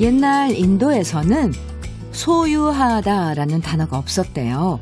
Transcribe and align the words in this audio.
옛날 0.00 0.50
인도에서는 0.50 1.52
소유하다라는 2.10 3.60
단어가 3.60 3.96
없었대요. 3.98 4.80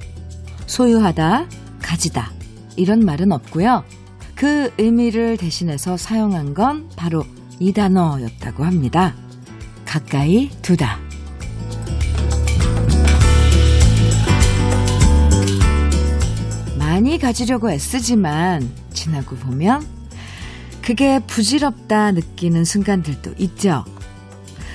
소유하다, 0.66 1.46
가지다, 1.82 2.32
이런 2.76 3.00
말은 3.00 3.32
없고요. 3.32 3.84
그 4.36 4.70
의미를 4.76 5.38
대신해서 5.38 5.96
사용한 5.96 6.52
건 6.52 6.90
바로 6.94 7.24
이 7.58 7.72
단어였다고 7.72 8.64
합니다. 8.64 9.14
가까이 9.86 10.50
두다. 10.60 10.98
많이 16.78 17.18
가지려고 17.18 17.70
애쓰지만 17.70 18.68
지나고 18.92 19.36
보면 19.36 19.86
그게 20.82 21.18
부질없다 21.26 22.12
느끼는 22.12 22.64
순간들도 22.64 23.32
있죠. 23.38 23.84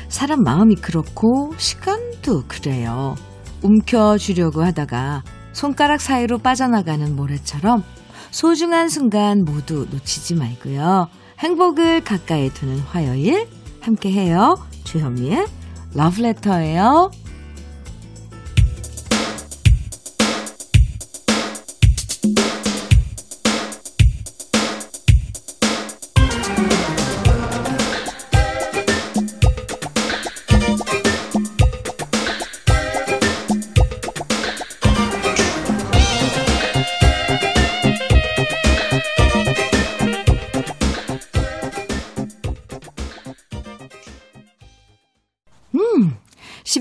사람 0.10 0.42
마음이 0.42 0.76
그렇고 0.76 1.54
시간도 1.58 2.46
그래요. 2.48 3.16
움켜쥐려고 3.62 4.64
하다가 4.64 5.24
손가락 5.54 6.02
사이로 6.02 6.40
빠져나가는 6.40 7.16
모래처럼 7.16 7.84
소중한 8.32 8.90
순간 8.90 9.46
모두 9.46 9.88
놓치지 9.92 10.36
말고요. 10.36 11.10
행복을 11.40 12.04
가까이 12.04 12.50
두는 12.50 12.80
화요일 12.80 13.48
함께 13.82 14.12
해요. 14.12 14.58
주현미의 14.84 15.46
러브레터예요. 15.94 17.12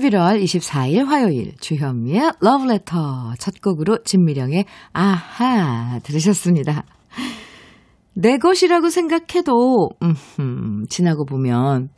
11월 0.01 0.43
24일 0.43 1.05
화요일 1.05 1.55
주현미의 1.59 2.33
러브레터 2.39 3.33
첫 3.37 3.61
곡으로 3.61 3.99
진미령의 4.03 4.65
아하 4.93 5.99
들으셨습니다. 5.99 6.83
내 8.15 8.37
것이라고 8.37 8.89
생각해도 8.89 9.89
음, 10.39 10.85
지나고 10.89 11.25
보면 11.25 11.89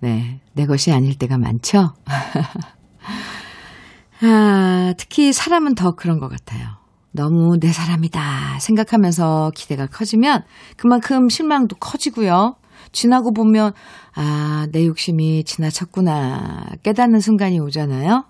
네, 0.00 0.40
내 0.54 0.66
것이 0.66 0.92
아닐 0.92 1.16
때가 1.16 1.38
많죠. 1.38 1.92
아, 4.22 4.94
특히 4.98 5.32
사람은 5.32 5.74
더 5.74 5.92
그런 5.92 6.18
것 6.18 6.28
같아요. 6.28 6.66
너무 7.12 7.58
내 7.58 7.68
사람이다 7.68 8.58
생각하면서 8.60 9.52
기대가 9.54 9.86
커지면 9.86 10.42
그만큼 10.76 11.28
실망도 11.28 11.76
커지고요. 11.76 12.56
지나고 12.96 13.32
보면, 13.32 13.72
아, 14.14 14.66
내 14.72 14.86
욕심이 14.86 15.44
지나쳤구나. 15.44 16.64
깨닫는 16.82 17.20
순간이 17.20 17.60
오잖아요. 17.60 18.24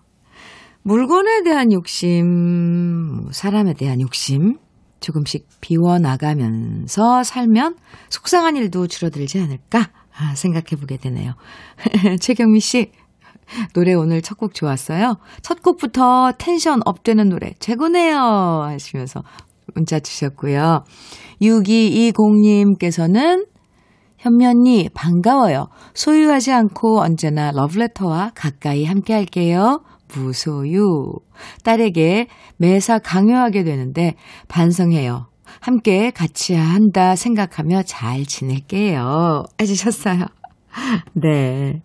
물건에 0.83 1.43
대한 1.45 1.73
욕심, 1.73 2.27
뭐 3.23 3.31
사람에 3.33 3.75
대한 3.75 4.01
욕심, 4.01 4.59
조금씩 5.01 5.47
비워나가면서 5.61 7.23
살면 7.23 7.77
속상한 8.11 8.57
일도 8.57 8.89
줄어들지 8.89 9.41
않을까 9.41 9.91
아, 10.19 10.35
생각해 10.35 10.81
보게 10.81 10.97
되네요. 10.97 11.35
최경미 12.21 12.59
씨, 12.61 12.91
노래 13.73 13.95
오늘 13.95 14.21
첫 14.23 14.37
곡 14.39 14.55
좋았어요. 14.55 15.17
첫 15.43 15.63
곡부터 15.63 16.33
텐션 16.39 16.81
업되는 16.85 17.29
노래 17.29 17.53
최고네요. 17.61 18.17
하시면서 18.19 19.23
문자 19.75 20.01
주셨고요. 20.01 20.85
6220님께서는 21.43 23.47
현면이 24.27 24.91
반가워요. 24.93 25.69
소유하지 25.95 26.53
않고 26.53 27.01
언제나 27.01 27.53
러브레터와 27.53 28.33
가까이 28.35 28.85
함께 28.85 29.15
할게요. 29.15 29.83
무소유. 30.13 31.13
딸에게 31.63 32.27
매사 32.57 32.99
강요하게 32.99 33.63
되는데 33.63 34.15
반성해요. 34.49 35.29
함께 35.61 36.11
같이 36.11 36.55
한다 36.55 37.15
생각하며 37.15 37.85
잘 37.85 38.25
지낼게요. 38.25 39.45
해주셨어요. 39.61 40.27
네. 41.15 41.83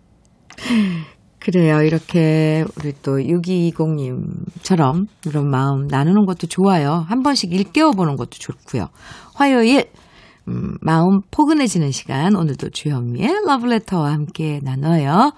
그래요. 1.38 1.82
이렇게 1.82 2.64
우리 2.76 2.92
또 3.02 3.18
6220님처럼 3.18 5.06
이런 5.26 5.48
마음 5.48 5.86
나누는 5.86 6.26
것도 6.26 6.48
좋아요. 6.48 7.04
한 7.08 7.22
번씩 7.22 7.52
일깨워보는 7.52 8.16
것도 8.16 8.30
좋고요. 8.30 8.88
화요일 9.34 9.90
음, 10.48 10.76
마음 10.80 11.20
포근해지는 11.30 11.90
시간 11.92 12.34
오늘도 12.34 12.70
주현미의 12.70 13.44
러브레터와 13.46 14.12
함께 14.12 14.60
나눠요. 14.62 15.32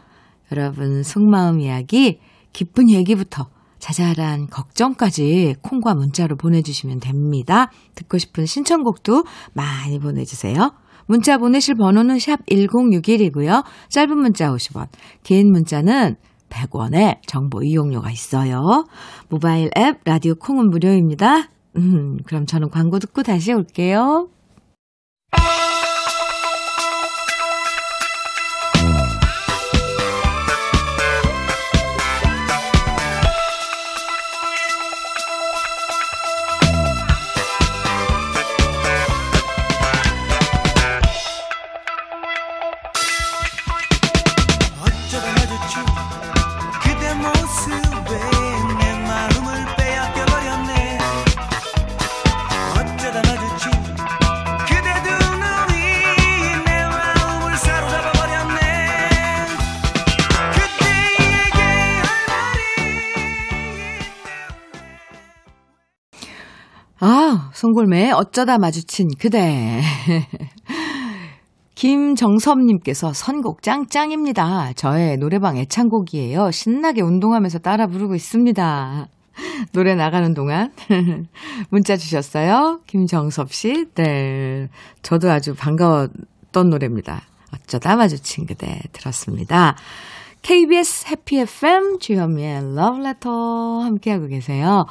여러분 0.52 1.02
속마음 1.02 1.60
이야기 1.60 2.20
기쁜 2.52 2.90
얘기부터 2.90 3.48
자잘한 3.78 4.46
걱정까지 4.46 5.56
콩과 5.60 5.94
문자로 5.94 6.36
보내주시면 6.36 7.00
됩니다. 7.00 7.70
듣고 7.94 8.16
싶은 8.16 8.46
신청곡도 8.46 9.24
많이 9.52 9.98
보내주세요. 9.98 10.72
문자 11.06 11.36
보내실 11.36 11.74
번호는 11.74 12.18
샵 12.18 12.46
1061이고요. 12.46 13.62
짧은 13.90 14.16
문자 14.16 14.50
50원, 14.50 14.88
긴 15.22 15.52
문자는 15.52 16.16
100원의 16.48 17.18
정보 17.26 17.62
이용료가 17.62 18.10
있어요. 18.10 18.86
모바일 19.28 19.70
앱 19.76 19.98
라디오 20.04 20.34
콩은 20.34 20.70
무료입니다. 20.70 21.48
음, 21.76 22.16
그럼 22.24 22.46
저는 22.46 22.70
광고 22.70 22.98
듣고 22.98 23.22
다시 23.22 23.52
올게요. 23.52 24.28
송골매의 67.74 68.12
어쩌다 68.12 68.56
마주친 68.58 69.08
그대. 69.18 69.80
김정섭님께서 71.74 73.12
선곡 73.12 73.62
짱짱입니다. 73.62 74.72
저의 74.74 75.16
노래방 75.18 75.56
애창곡이에요. 75.58 76.52
신나게 76.52 77.02
운동하면서 77.02 77.58
따라 77.58 77.88
부르고 77.88 78.14
있습니다. 78.14 79.08
노래 79.72 79.96
나가는 79.96 80.32
동안 80.34 80.72
문자 81.70 81.96
주셨어요. 81.96 82.80
김정섭 82.86 83.52
씨. 83.52 83.86
네. 83.94 84.68
저도 85.02 85.30
아주 85.30 85.54
반가웠던 85.54 86.70
노래입니다. 86.70 87.22
어쩌다 87.52 87.96
마주친 87.96 88.46
그대 88.46 88.80
들었습니다. 88.92 89.76
KBS 90.42 91.08
해피 91.08 91.40
FM 91.40 91.98
주현미의 91.98 92.76
러브레터 92.76 93.80
함께하고 93.80 94.28
계세요. 94.28 94.84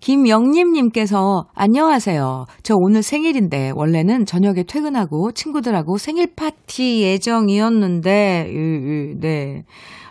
김영림님께서 0.00 1.46
안녕하세요. 1.54 2.46
저 2.62 2.74
오늘 2.74 3.02
생일인데 3.02 3.72
원래는 3.74 4.24
저녁에 4.24 4.62
퇴근하고 4.62 5.32
친구들하고 5.32 5.98
생일 5.98 6.34
파티 6.34 7.02
예정이었는데 7.02 8.50
네. 9.20 9.64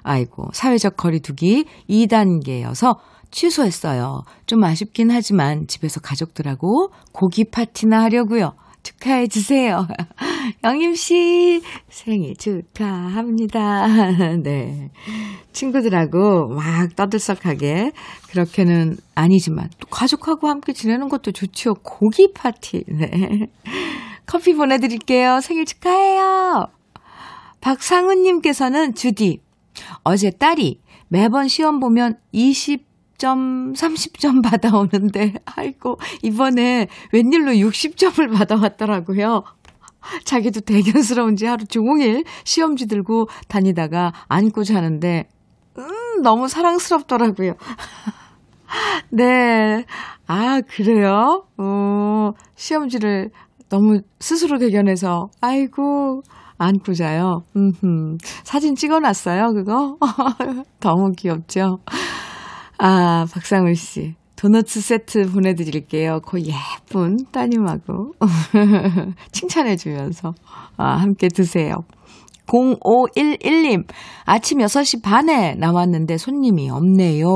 아이고 0.04 0.46
사회적 0.54 0.96
거리두기 0.96 1.66
2단계여서 1.90 2.98
취소했어요. 3.32 4.22
좀 4.46 4.64
아쉽긴 4.64 5.10
하지만 5.10 5.66
집에서 5.68 6.00
가족들하고 6.00 6.92
고기 7.12 7.46
파티나 7.46 8.04
하려고요. 8.04 8.54
축하해 8.84 9.28
주세요. 9.28 9.88
영임 10.64 10.96
씨, 10.96 11.62
생일 11.90 12.36
축하합니다. 12.36 13.88
네. 14.44 14.92
친구들하고 15.52 16.48
막 16.48 16.96
떠들썩하게, 16.96 17.92
그렇게는 18.30 18.98
아니지만, 19.16 19.70
또 19.80 19.88
가족하고 19.88 20.48
함께 20.48 20.74
지내는 20.74 21.10
것도 21.10 21.32
좋죠. 21.32 21.76
고기 21.76 22.32
파티. 22.34 22.84
네. 22.88 23.48
커피 24.26 24.54
보내 24.54 24.78
드릴게요. 24.78 25.40
생일 25.42 25.66
축하해요. 25.66 26.68
박상은님께서는 27.62 28.96
주디, 28.96 29.42
어제 30.04 30.30
딸이 30.30 30.82
매번 31.08 31.48
시험 31.48 31.80
보면 31.80 32.18
20 32.32 32.89
점, 33.20 33.74
30점 33.74 34.42
받아오는데, 34.50 35.36
아이고, 35.46 36.00
이번에 36.24 36.88
웬일로 37.14 37.52
60점을 37.52 38.34
받아왔더라고요. 38.36 39.44
자기도 40.24 40.62
대견스러운지 40.62 41.46
하루 41.46 41.66
종일 41.66 42.24
시험지 42.46 42.88
들고 42.88 43.28
다니다가 43.48 44.14
안고 44.28 44.64
자는데, 44.64 45.28
음, 45.78 46.22
너무 46.24 46.48
사랑스럽더라고요. 46.48 47.54
네. 49.12 49.86
아, 50.26 50.62
그래요? 50.68 51.46
어, 51.58 52.32
시험지를 52.56 53.32
너무 53.70 54.02
스스로 54.20 54.58
대견해서, 54.58 55.30
아이고, 55.42 56.24
안고 56.58 56.94
자요. 56.94 57.44
음흠. 57.56 58.18
사진 58.44 58.76
찍어 58.76 59.00
놨어요, 59.00 59.54
그거? 59.54 59.98
너무 60.80 61.12
귀엽죠? 61.14 61.80
아, 62.80 63.26
박상울 63.32 63.76
씨. 63.76 64.16
도너츠 64.38 64.80
세트 64.80 65.32
보내드릴게요. 65.32 66.22
그 66.26 66.40
예쁜 66.42 67.18
따님하고. 67.32 68.14
칭찬해주면서, 69.34 70.34
아, 70.78 70.96
함께 70.96 71.28
드세요. 71.28 71.76
0511님, 72.48 73.86
아침 74.26 74.60
6시 74.60 75.04
반에 75.04 75.56
나왔는데 75.56 76.18
손님이 76.18 76.70
없네요. 76.70 77.28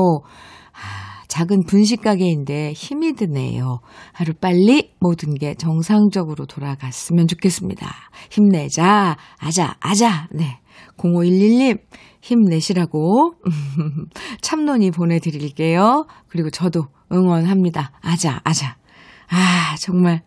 작은 1.28 1.64
분식 1.66 2.00
가게인데 2.00 2.72
힘이 2.72 3.12
드네요. 3.14 3.80
하루 4.12 4.32
빨리 4.40 4.92
모든 5.00 5.34
게 5.34 5.54
정상적으로 5.54 6.46
돌아갔으면 6.46 7.26
좋겠습니다. 7.26 7.86
힘내자, 8.30 9.16
아자, 9.38 9.76
아자. 9.80 10.28
네. 10.30 10.60
0511님, 10.96 11.80
힘내시라고 12.22 13.34
참론이 14.40 14.90
보내드릴게요. 14.92 16.06
그리고 16.28 16.50
저도 16.50 16.86
응원합니다. 17.12 17.92
아자, 18.02 18.40
아자. 18.44 18.76
아, 19.28 19.76
정말. 19.78 20.22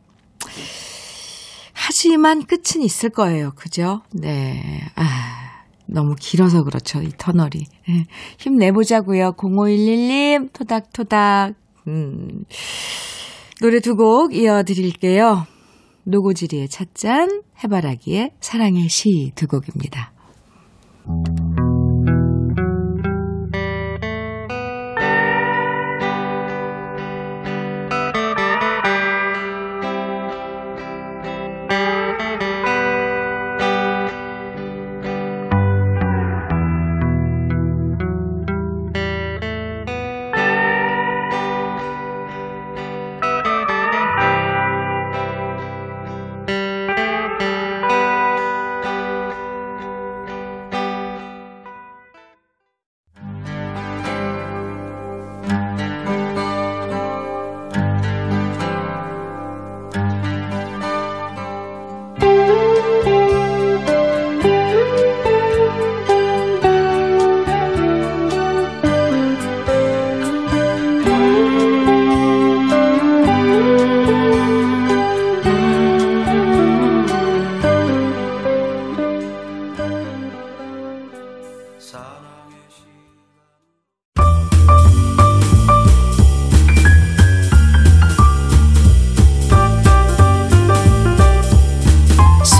하지만 1.74 2.44
끝은 2.46 2.84
있을 2.84 3.10
거예요. 3.10 3.52
그죠? 3.56 4.02
네. 4.14 4.82
아. 4.96 5.46
너무 5.90 6.16
길어서 6.20 6.64
그렇죠. 6.64 7.02
이 7.02 7.10
터널이. 7.18 7.64
네. 7.88 8.06
힘내보자고요. 8.40 9.32
0511님 9.38 10.52
토닥토닥. 10.52 11.54
음. 11.88 12.44
노래 13.62 13.80
두 13.80 13.96
곡 13.96 14.36
이어드릴게요. 14.36 15.46
노고지리의 16.04 16.68
찻잔, 16.70 17.42
해바라기의 17.64 18.32
사랑의 18.42 18.90
시 18.90 19.32
두 19.36 19.48
곡입니다. 19.48 20.12
Thank 21.08 21.40
you. 21.40 21.47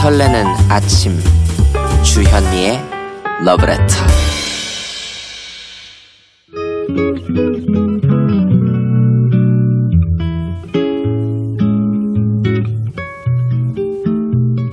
설레는 0.08 0.46
아침. 0.70 1.12
주현미의 2.02 2.80
러브레터. 3.44 3.86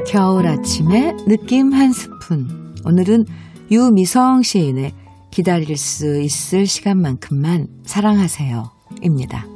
겨울 0.07 0.47
아침에 0.47 1.17
느낌 1.27 1.73
한 1.73 1.93
스푼. 1.93 2.73
오늘은 2.85 3.27
유미성 3.73 4.45
시인의 4.45 4.93
기다릴 5.33 5.77
수 5.77 6.21
있을 6.21 6.69
시간만큼만 6.69 7.67
사랑하세요 7.85 8.71
입니다. 9.03 9.49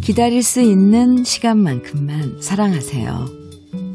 기다릴 0.00 0.42
수 0.42 0.60
있는 0.60 1.24
시간만큼만 1.24 2.40
사랑하세요. 2.40 3.26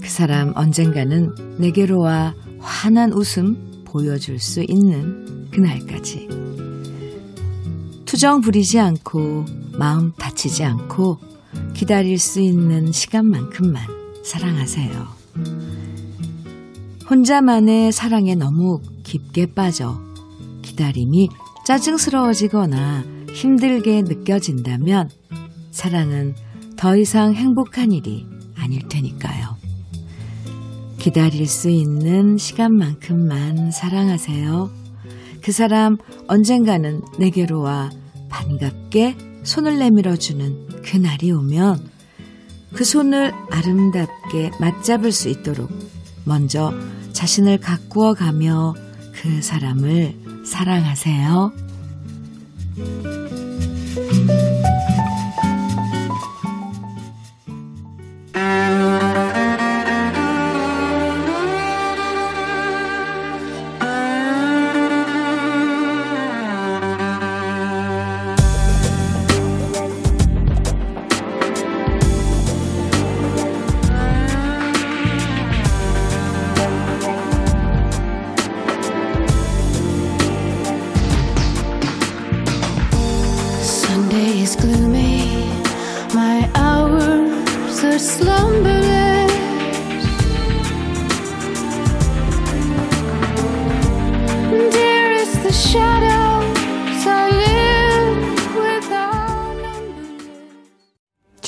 그 0.01 0.07
사람 0.09 0.53
언젠가는 0.55 1.57
내게로 1.57 2.00
와 2.00 2.35
환한 2.59 3.12
웃음 3.12 3.83
보여줄 3.85 4.39
수 4.39 4.63
있는 4.67 5.50
그날까지. 5.50 6.29
투정 8.05 8.41
부리지 8.41 8.79
않고 8.79 9.45
마음 9.74 10.13
다치지 10.13 10.63
않고 10.63 11.17
기다릴 11.74 12.19
수 12.19 12.39
있는 12.39 12.91
시간만큼만 12.91 13.83
사랑하세요. 14.24 15.07
혼자만의 17.09 17.91
사랑에 17.91 18.35
너무 18.35 18.79
깊게 19.03 19.53
빠져 19.53 20.00
기다림이 20.62 21.29
짜증스러워지거나 21.65 23.03
힘들게 23.33 24.03
느껴진다면 24.03 25.09
사랑은 25.75 26.36
더 26.77 26.96
이상 26.96 27.34
행복한 27.34 27.91
일이 27.91 28.25
아닐 28.55 28.88
테니까요. 28.88 29.58
기다릴 30.98 31.48
수 31.48 31.70
있는 31.70 32.38
시간만큼만 32.38 33.72
사랑하세요. 33.72 34.72
그 35.41 35.51
사람 35.51 35.98
언젠가는 36.27 37.01
내게로 37.20 37.60
와 37.60 37.91
반갑게 38.29 39.17
손을 39.44 39.77
내밀어주는 39.79 40.82
그날이 40.82 41.32
오면 41.32 41.89
그 42.74 42.86
손을 42.86 43.34
아름답게 43.51 44.51
맞잡을 44.62 45.12
수 45.12 45.27
있도록 45.27 45.70
먼저 46.24 46.74
자신을 47.12 47.60
가꾸어 47.60 48.13
가며 48.13 48.74
그 49.13 49.41
사람을 49.41 50.46
사랑하세요. 50.46 51.64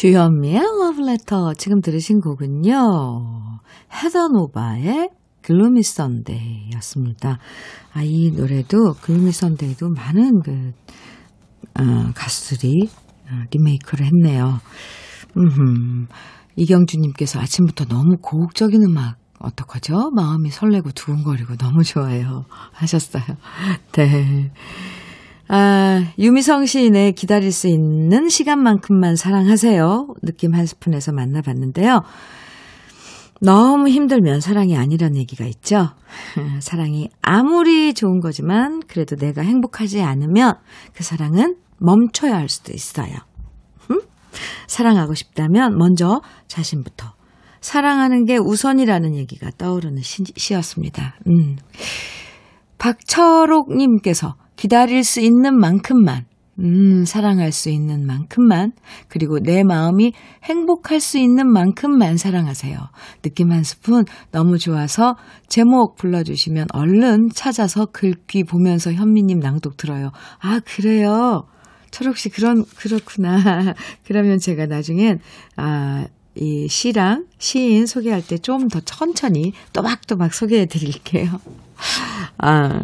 주현미의 0.07 0.61
러브레터 0.61 1.53
지금 1.55 1.81
들으신 1.81 2.21
곡은요. 2.21 2.71
헤더 3.91 4.45
노바의 4.45 5.09
Gloomy 5.41 5.83
Sunday 5.83 6.69
였습니다. 6.75 7.39
아, 7.91 8.03
이 8.03 8.31
노래도 8.31 8.93
Gloomy 9.01 9.33
Sunday도 9.33 9.89
많은 9.89 10.39
그, 10.45 10.71
어, 11.77 12.11
가수들이 12.15 12.87
어, 13.29 13.43
리메이크를 13.51 14.05
했네요. 14.05 14.61
음, 15.35 16.07
이경주님께서 16.55 17.41
아침부터 17.41 17.83
너무 17.85 18.15
고혹적인 18.21 18.81
음악 18.83 19.17
어떡하죠? 19.39 20.11
마음이 20.15 20.51
설레고 20.51 20.91
두근거리고 20.91 21.57
너무 21.57 21.83
좋아요. 21.83 22.45
하셨어요. 22.71 23.25
네. 23.91 24.53
아, 25.49 26.03
유미성 26.19 26.65
시인의 26.65 27.13
기다릴 27.13 27.51
수 27.51 27.67
있는 27.67 28.27
시간만큼만 28.27 29.15
사랑하세요. 29.15 30.07
느낌 30.23 30.53
한 30.53 30.65
스푼에서 30.65 31.13
만나봤는데요. 31.13 32.01
너무 33.39 33.87
힘들면 33.87 34.41
사랑이 34.41 34.75
아니란 34.75 35.15
얘기가 35.15 35.45
있죠. 35.45 35.89
사랑이 36.59 37.09
아무리 37.21 37.93
좋은 37.93 38.19
거지만 38.19 38.81
그래도 38.87 39.15
내가 39.15 39.41
행복하지 39.41 40.01
않으면 40.01 40.55
그 40.93 41.03
사랑은 41.03 41.55
멈춰야 41.77 42.35
할 42.35 42.49
수도 42.49 42.73
있어요. 42.73 43.13
음? 43.91 44.01
사랑하고 44.67 45.13
싶다면 45.13 45.77
먼저 45.77 46.21
자신부터 46.47 47.13
사랑하는 47.61 48.25
게 48.25 48.37
우선이라는 48.37 49.15
얘기가 49.15 49.51
떠오르는 49.57 50.01
시, 50.01 50.23
시였습니다. 50.35 51.15
음. 51.27 51.57
박철옥님께서 52.79 54.35
기다릴 54.57 55.03
수 55.05 55.21
있는 55.21 55.57
만큼만 55.57 56.25
음, 56.59 57.05
사랑할 57.05 57.51
수 57.51 57.69
있는 57.69 58.07
만큼만, 58.07 58.71
그리고 59.09 59.39
내 59.39 59.63
마음이 59.63 60.13
행복할 60.43 60.99
수 60.99 61.19
있는 61.19 61.47
만큼만 61.51 62.17
사랑하세요. 62.17 62.79
느낌 63.21 63.51
한 63.51 63.63
스푼 63.63 64.05
너무 64.31 64.57
좋아서 64.57 65.15
제목 65.47 65.95
불러주시면 65.97 66.67
얼른 66.73 67.29
찾아서 67.35 67.85
글귀 67.85 68.45
보면서 68.45 68.91
현미님 68.91 69.39
낭독 69.39 69.77
들어요. 69.77 70.09
아, 70.39 70.59
그래요? 70.65 71.45
철옥 71.91 72.17
씨, 72.17 72.29
그런, 72.29 72.65
그렇구나. 72.75 73.75
그러면 74.03 74.39
제가 74.39 74.65
나중엔, 74.65 75.19
아, 75.57 76.07
이 76.35 76.67
시랑 76.67 77.25
시인 77.37 77.85
소개할 77.85 78.25
때 78.25 78.37
좀 78.37 78.67
더 78.67 78.79
천천히 78.79 79.53
또박또박 79.73 80.33
소개해 80.33 80.65
드릴게요. 80.65 81.39
아, 82.39 82.81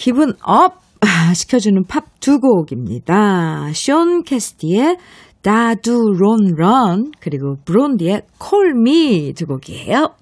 기분 0.00 0.32
업! 0.42 0.80
시켜주는 1.36 1.84
팝 1.84 2.20
두 2.20 2.38
곡입니다. 2.40 3.70
쇼 3.74 4.22
캐스티의 4.22 4.96
다두 5.42 6.14
론런 6.18 7.12
그리고 7.20 7.56
브론디의 7.66 8.22
콜미 8.38 9.34
두 9.36 9.44
곡이에요. 9.44 10.14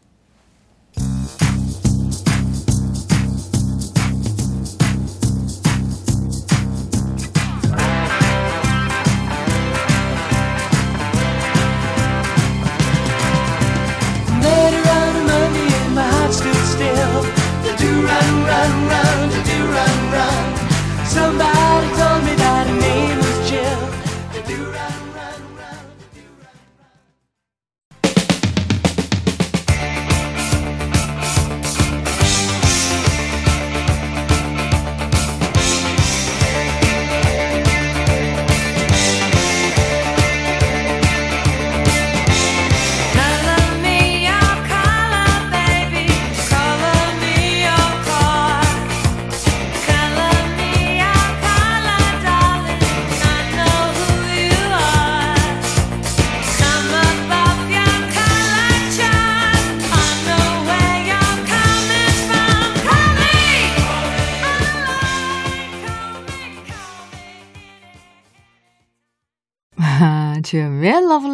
주현 21.08 21.38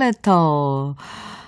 러브레터. 0.04 0.96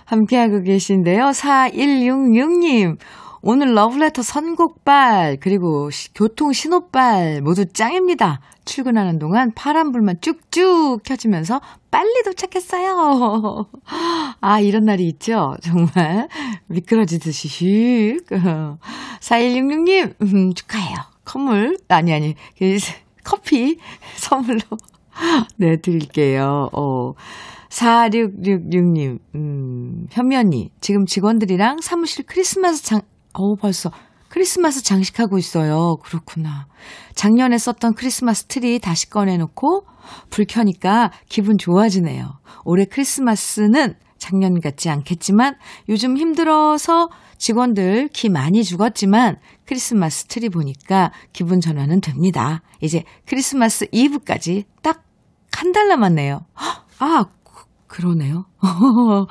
함께하고 0.06 0.62
계신데요. 0.62 1.26
4166님. 1.26 2.98
오늘 3.42 3.74
러브레터 3.74 4.22
선곡발, 4.22 5.38
그리고 5.40 5.90
시, 5.90 6.12
교통 6.14 6.52
신호발 6.52 7.42
모두 7.42 7.66
짱입니다. 7.66 8.40
출근하는 8.64 9.20
동안 9.20 9.52
파란불만 9.54 10.20
쭉쭉 10.20 11.02
켜지면서 11.04 11.60
빨리 11.90 12.22
도착했어요. 12.24 13.66
아, 14.40 14.60
이런 14.60 14.86
날이 14.86 15.06
있죠? 15.08 15.56
정말 15.62 16.28
미끄러지듯이 16.66 17.48
슉. 17.48 18.78
4166님, 19.20 20.14
음, 20.22 20.54
축하해요. 20.54 20.96
선물, 21.24 21.76
아니, 21.88 22.12
아니, 22.12 22.34
그, 22.58 22.78
커피 23.22 23.78
선물로 24.16 24.60
네, 25.56 25.76
드릴게요. 25.76 26.70
어. 26.72 27.14
4666님, 27.76 29.18
음, 29.34 30.06
현미 30.10 30.43
언니, 30.43 30.70
지금 30.80 31.04
직원들이랑 31.04 31.78
사무실 31.82 32.24
크리스마스 32.24 32.82
장, 32.82 33.02
어 33.34 33.54
벌써 33.54 33.90
크리스마스 34.28 34.82
장식하고 34.82 35.36
있어요. 35.36 35.98
그렇구나. 36.02 36.66
작년에 37.14 37.58
썼던 37.58 37.94
크리스마스 37.94 38.44
트리 38.44 38.78
다시 38.78 39.10
꺼내놓고 39.10 39.86
불 40.30 40.46
켜니까 40.46 41.12
기분 41.28 41.58
좋아지네요. 41.58 42.38
올해 42.64 42.86
크리스마스는 42.86 43.94
작년 44.18 44.60
같지 44.60 44.88
않겠지만 44.88 45.56
요즘 45.90 46.16
힘들어서 46.16 47.10
직원들 47.36 48.08
기 48.08 48.30
많이 48.30 48.64
죽었지만 48.64 49.36
크리스마스 49.66 50.24
트리 50.24 50.48
보니까 50.48 51.12
기분 51.32 51.60
전환은 51.60 52.00
됩니다. 52.00 52.62
이제 52.80 53.04
크리스마스 53.26 53.86
이브까지 53.92 54.64
딱 54.82 55.06
한 55.56 55.72
달 55.72 55.88
남았네요. 55.88 56.44
아, 56.98 57.26
그러네요. 57.88 58.46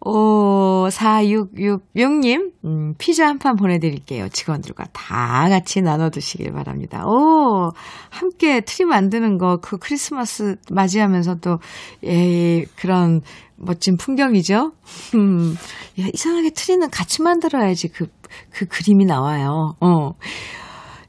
오, 0.00 0.88
4666님, 0.90 2.52
음, 2.64 2.94
피자 2.98 3.26
한 3.26 3.38
판 3.38 3.56
보내드릴게요. 3.56 4.28
직원들과 4.28 4.86
다 4.92 5.48
같이 5.48 5.80
나눠 5.82 6.08
드시길 6.10 6.52
바랍니다. 6.52 7.04
오, 7.06 7.72
함께 8.10 8.60
트리 8.60 8.84
만드는 8.86 9.38
거, 9.38 9.58
그 9.60 9.76
크리스마스 9.78 10.56
맞이하면서 10.70 11.36
또, 11.36 11.58
예, 12.04 12.64
그런 12.76 13.22
멋진 13.56 13.96
풍경이죠? 13.96 14.72
음, 15.16 15.54
야, 16.00 16.06
이상하게 16.12 16.50
트리는 16.50 16.88
같이 16.90 17.22
만들어야지 17.22 17.88
그, 17.88 18.06
그 18.50 18.66
그림이 18.66 19.04
나와요. 19.04 19.74
어. 19.80 20.12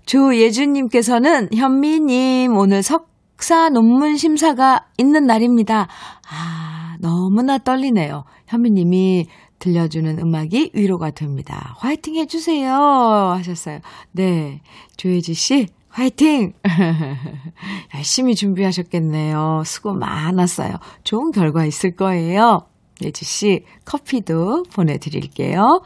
조예준님께서는 0.06 1.50
현미님, 1.54 2.58
오늘 2.58 2.82
석 2.82 3.09
사 3.44 3.70
논문 3.70 4.18
심사가 4.18 4.86
있는 4.98 5.26
날입니다. 5.26 5.88
아, 6.30 6.98
너무나 7.00 7.58
떨리네요. 7.58 8.26
현미님이 8.48 9.28
들려주는 9.60 10.20
음악이 10.20 10.72
위로가 10.74 11.12
됩니다. 11.12 11.76
화이팅 11.78 12.16
해주세요. 12.16 12.72
하셨어요. 12.74 13.80
네. 14.12 14.62
조혜지 14.98 15.34
씨, 15.34 15.68
화이팅! 15.90 16.54
열심히 17.96 18.36
준비하셨겠네요. 18.36 19.64
수고 19.66 19.94
많았어요. 19.94 20.76
좋은 21.04 21.32
결과 21.32 21.66
있을 21.66 21.96
거예요. 21.96 22.68
예지 23.02 23.26
씨, 23.26 23.66
커피도 23.86 24.64
보내드릴게요. 24.74 25.82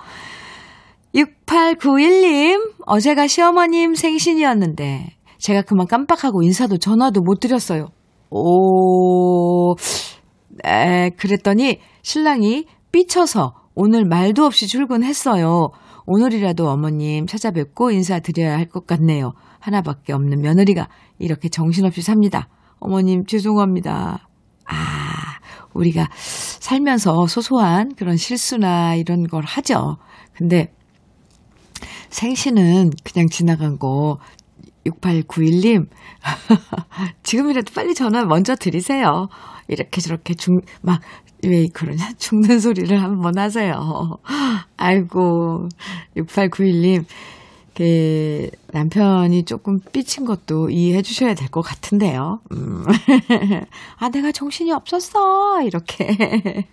6891님, 1.15 2.73
어제가 2.85 3.27
시어머님 3.27 3.95
생신이었는데, 3.95 5.15
제가 5.43 5.61
그만 5.63 5.87
깜빡하고 5.87 6.41
인사도 6.41 6.77
전화도 6.77 7.21
못 7.21 7.41
드렸어요. 7.41 7.89
오, 8.29 9.75
에, 10.65 11.09
그랬더니 11.17 11.79
신랑이 12.01 12.65
삐쳐서 12.93 13.53
오늘 13.75 14.05
말도 14.05 14.45
없이 14.45 14.67
출근했어요. 14.67 15.67
오늘이라도 16.05 16.69
어머님 16.69 17.25
찾아뵙고 17.27 17.91
인사드려야 17.91 18.53
할 18.53 18.69
것 18.69 18.87
같네요. 18.87 19.33
하나밖에 19.59 20.13
없는 20.13 20.39
며느리가 20.41 20.87
이렇게 21.19 21.49
정신없이 21.49 22.01
삽니다. 22.01 22.47
어머님 22.79 23.25
죄송합니다. 23.25 24.29
아, 24.65 24.75
우리가 25.73 26.07
살면서 26.13 27.27
소소한 27.27 27.93
그런 27.95 28.15
실수나 28.15 28.95
이런 28.95 29.27
걸 29.27 29.43
하죠. 29.43 29.97
근데 30.33 30.73
생신은 32.09 32.91
그냥 33.03 33.27
지나간 33.29 33.77
거 33.77 34.19
6891님, 34.85 35.87
지금이라도 37.23 37.73
빨리 37.73 37.93
전화 37.93 38.23
먼저 38.25 38.55
드리세요. 38.55 39.27
이렇게 39.67 40.01
저렇게 40.01 40.33
중, 40.33 40.57
막, 40.81 41.01
왜 41.45 41.67
그러냐? 41.73 42.09
죽는 42.17 42.59
소리를 42.59 43.01
한번 43.01 43.37
하세요. 43.37 43.73
아이고, 44.77 45.67
6891님, 46.17 47.05
그, 47.75 48.49
남편이 48.71 49.45
조금 49.45 49.79
삐친 49.91 50.25
것도 50.25 50.69
이해해 50.69 51.01
주셔야 51.01 51.33
될 51.33 51.47
것 51.49 51.61
같은데요. 51.61 52.39
음. 52.51 52.83
아, 53.99 54.09
내가 54.09 54.31
정신이 54.31 54.71
없었어. 54.71 55.61
이렇게. 55.63 56.65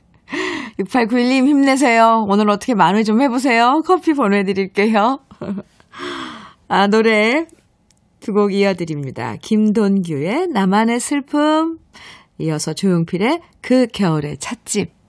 6891님 0.78 1.46
힘내세요. 1.46 2.24
오늘 2.28 2.48
어떻게 2.50 2.74
만회 2.74 3.02
좀 3.02 3.20
해보세요. 3.20 3.82
커피 3.86 4.12
보내드릴게요. 4.12 5.18
아, 6.68 6.86
노래 6.86 7.46
두 8.20 8.32
곡 8.32 8.52
이어드립니다. 8.52 9.36
김돈규의 9.42 10.48
나만의 10.48 11.00
슬픔, 11.00 11.78
이어서 12.38 12.72
조용필의 12.72 13.40
그 13.60 13.86
겨울의 13.92 14.38
찻집. 14.38 14.99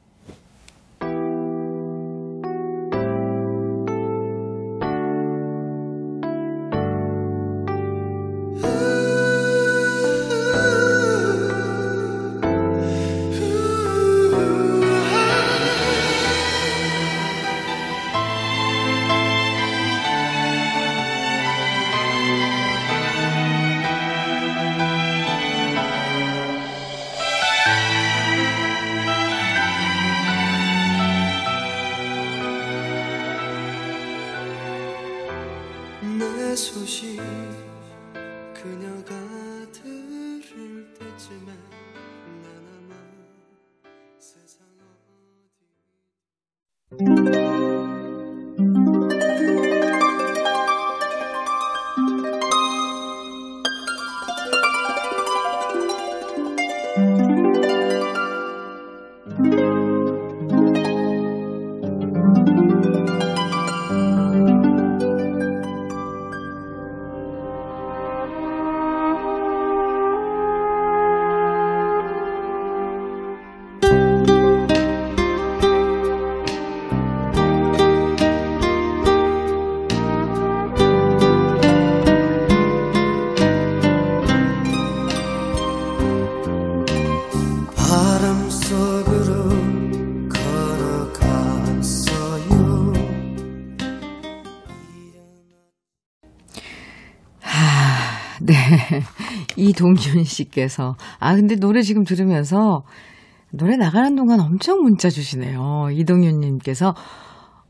이동윤 99.81 100.23
씨께서. 100.23 100.95
아, 101.19 101.35
근데 101.35 101.55
노래 101.55 101.81
지금 101.81 102.03
들으면서 102.03 102.83
노래 103.51 103.75
나가는 103.75 104.15
동안 104.15 104.39
엄청 104.39 104.81
문자 104.81 105.09
주시네요. 105.09 105.89
이동윤 105.91 106.39
님께서 106.39 106.93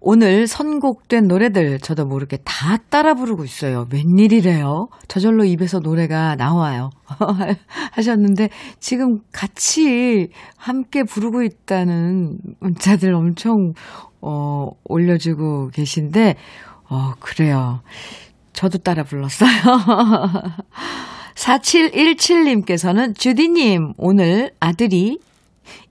오늘 0.03 0.47
선곡된 0.47 1.27
노래들 1.27 1.79
저도 1.79 2.05
모르게 2.05 2.37
다 2.43 2.77
따라 2.89 3.13
부르고 3.13 3.43
있어요. 3.43 3.85
웬일이래요? 3.93 4.87
저절로 5.07 5.45
입에서 5.45 5.79
노래가 5.79 6.35
나와요. 6.35 6.89
하셨는데 7.93 8.49
지금 8.79 9.19
같이 9.31 10.29
함께 10.57 11.03
부르고 11.03 11.43
있다는 11.43 12.39
문자들 12.59 13.13
엄청 13.13 13.73
어 14.21 14.69
올려주고 14.85 15.69
계신데 15.69 16.35
어 16.89 17.13
그래요. 17.19 17.81
저도 18.53 18.79
따라 18.79 19.03
불렀어요. 19.03 19.49
4717님께서는 21.35 23.17
주디님, 23.17 23.93
오늘 23.97 24.51
아들이 24.59 25.19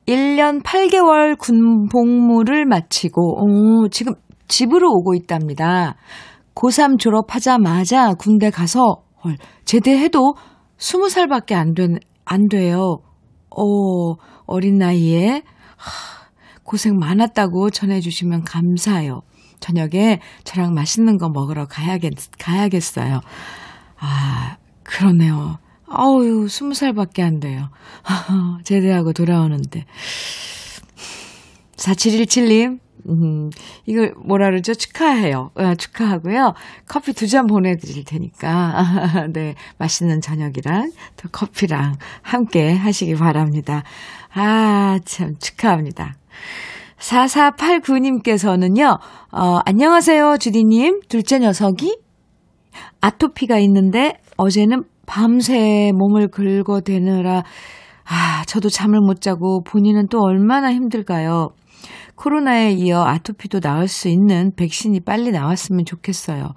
1년 0.07 0.63
8개월 0.63 1.39
군 1.39 1.89
복무를 1.89 2.67
마치고, 2.67 3.45
오, 3.45 3.89
지금 3.89 4.15
집으로 4.49 4.91
오고 4.91 5.15
있답니다. 5.15 5.97
고3 6.55 6.99
졸업하자마자 6.99 8.15
군대 8.15 8.51
가서, 8.51 9.03
헐, 9.25 9.37
제대해도 9.65 10.35
20살 10.79 11.29
밖에 11.29 11.55
안, 11.55 11.75
된, 11.75 11.99
안 12.25 12.49
돼요. 12.49 12.99
어, 13.51 14.15
어린 14.47 14.79
나이에, 14.79 15.43
하, 15.77 16.21
고생 16.65 16.97
많았다고 16.99 17.71
전해주시면 17.71 18.45
감사해요. 18.45 19.23
저녁에 19.61 20.21
저랑 20.45 20.73
맛있는 20.75 21.19
거 21.19 21.29
먹으러 21.29 21.67
가야겠, 21.67 22.13
가야겠어요. 22.39 23.21
아, 23.99 24.57
그러네요. 24.91 25.59
아우, 25.87 26.49
스무 26.49 26.75
살밖에 26.75 27.23
안 27.23 27.41
돼요. 27.41 27.71
제대하고 28.65 29.13
돌아오는데. 29.13 29.85
4717님, 31.77 32.79
음, 33.09 33.51
이걸 33.87 34.13
뭐라 34.25 34.51
그러죠? 34.51 34.75
축하해요. 34.75 35.51
아, 35.55 35.75
축하하고요. 35.75 36.55
커피 36.87 37.13
두 37.15 37.27
잔 37.27 37.47
보내드릴 37.47 38.05
테니까, 38.05 39.29
네, 39.33 39.55
맛있는 39.79 40.21
저녁이랑 40.21 40.93
또 41.17 41.29
커피랑 41.31 41.97
함께 42.23 42.75
하시기 42.75 43.15
바랍니다. 43.15 43.83
아, 44.35 44.99
참, 45.05 45.37
축하합니다. 45.39 46.17
4489님께서는요, 46.99 48.99
어, 49.33 49.59
안녕하세요, 49.65 50.37
주디님. 50.39 51.01
둘째 51.09 51.39
녀석이 51.39 51.99
아토피가 53.01 53.59
있는데 53.61 54.21
어제는 54.41 54.85
밤새 55.07 55.93
몸을 55.95 56.29
긁어대느라 56.29 57.43
아, 58.07 58.45
저도 58.47 58.71
잠을 58.71 58.99
못 59.01 59.21
자고 59.21 59.63
본인은 59.63 60.09
또 60.09 60.23
얼마나 60.23 60.73
힘들까요? 60.73 61.51
코로나에 62.15 62.73
이어 62.73 63.05
아토피도 63.05 63.61
나을 63.61 63.87
수 63.87 64.09
있는 64.09 64.53
백신이 64.57 65.01
빨리 65.01 65.31
나왔으면 65.31 65.85
좋겠어요. 65.85 66.55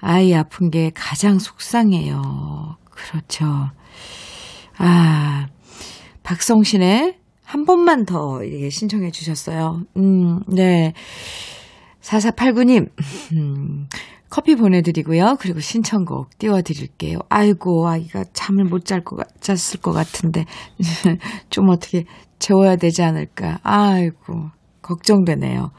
아이 0.00 0.34
아픈 0.34 0.70
게 0.70 0.90
가장 0.94 1.38
속상해요. 1.38 2.76
그렇죠. 2.90 3.46
아, 4.78 5.46
박성신의 6.24 7.18
한 7.44 7.64
번만 7.64 8.04
더 8.04 8.40
신청해 8.68 9.12
주셨어요. 9.12 9.82
음, 9.96 10.40
네. 10.48 10.92
4489님, 12.00 12.88
음, 13.34 13.86
커피 14.32 14.56
보내드리고요. 14.56 15.36
그리고 15.40 15.60
신청곡 15.60 16.38
띄워드릴게요. 16.38 17.18
아이고, 17.28 17.86
아이가 17.86 18.24
잠을 18.32 18.64
못 18.64 18.86
잘 18.86 19.04
것, 19.04 19.28
잤을 19.42 19.82
것 19.82 19.92
같은데, 19.92 20.46
좀 21.50 21.68
어떻게 21.68 22.06
재워야 22.38 22.76
되지 22.76 23.02
않을까. 23.02 23.58
아이고, 23.62 24.48
걱정되네요. 24.80 25.70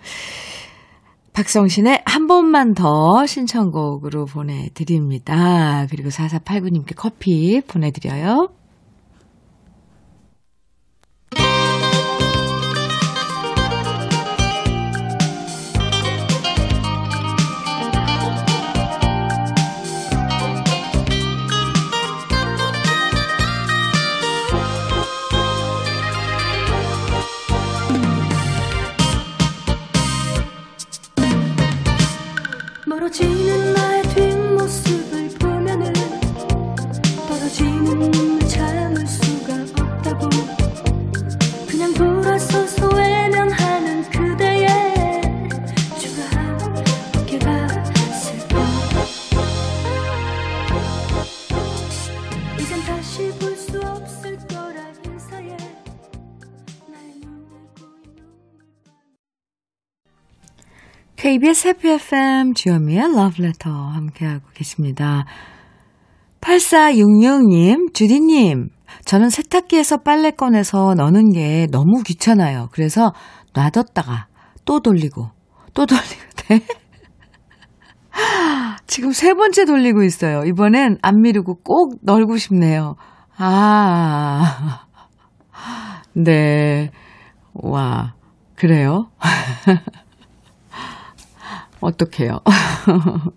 박성신의 1.34 2.04
한 2.06 2.28
번만 2.28 2.76
더 2.76 3.26
신청곡으로 3.26 4.26
보내드립니다. 4.26 5.88
그리고 5.90 6.10
4489님께 6.10 6.94
커피 6.96 7.60
보내드려요. 7.68 8.50
KBS 61.44 61.68
해피 61.68 61.90
FM 61.90 62.54
주현미의 62.54 63.18
러브레터 63.18 63.70
함께하고 63.70 64.46
계십니다. 64.54 65.26
8466님, 66.40 67.94
주디님, 67.94 68.70
저는 69.04 69.30
세탁기에서 69.30 69.98
빨래 69.98 70.32
꺼내서 70.32 70.94
넣는 70.96 71.34
게 71.34 71.68
너무 71.70 72.02
귀찮아요. 72.04 72.70
그래서 72.72 73.12
놔뒀다가 73.54 74.28
또 74.64 74.80
돌리고, 74.80 75.32
또 75.74 75.86
돌리고, 75.86 76.06
네? 76.48 76.62
지금 78.88 79.12
세 79.12 79.34
번째 79.34 79.66
돌리고 79.66 80.04
있어요. 80.04 80.46
이번엔 80.46 81.00
안 81.02 81.22
미루고 81.22 81.56
꼭 81.62 81.98
널고 82.04 82.38
싶네요. 82.38 82.96
아, 83.36 84.86
네. 86.14 86.90
와, 87.54 88.14
그래요? 88.56 89.10
어떡해요. 91.84 92.40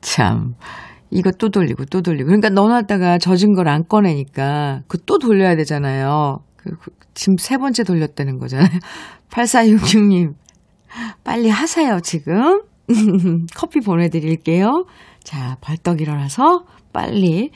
참. 0.00 0.54
이거 1.10 1.30
또 1.32 1.48
돌리고 1.50 1.84
또 1.86 2.02
돌리고. 2.02 2.26
그러니까 2.26 2.48
넣어놨다가 2.50 3.18
젖은 3.18 3.54
걸 3.54 3.68
안 3.68 3.86
꺼내니까 3.86 4.82
그 4.88 4.98
또 5.06 5.18
돌려야 5.18 5.56
되잖아요. 5.56 6.40
그, 6.56 6.76
그, 6.78 6.90
지금 7.14 7.36
세 7.38 7.56
번째 7.58 7.84
돌렸다는 7.84 8.38
거잖아요. 8.38 8.68
8466님. 9.30 10.34
빨리 11.24 11.48
하세요, 11.50 12.00
지금. 12.00 12.62
커피 13.56 13.80
보내드릴게요. 13.80 14.86
자, 15.22 15.56
벌떡 15.60 16.00
일어나서 16.00 16.64
빨리 16.92 17.50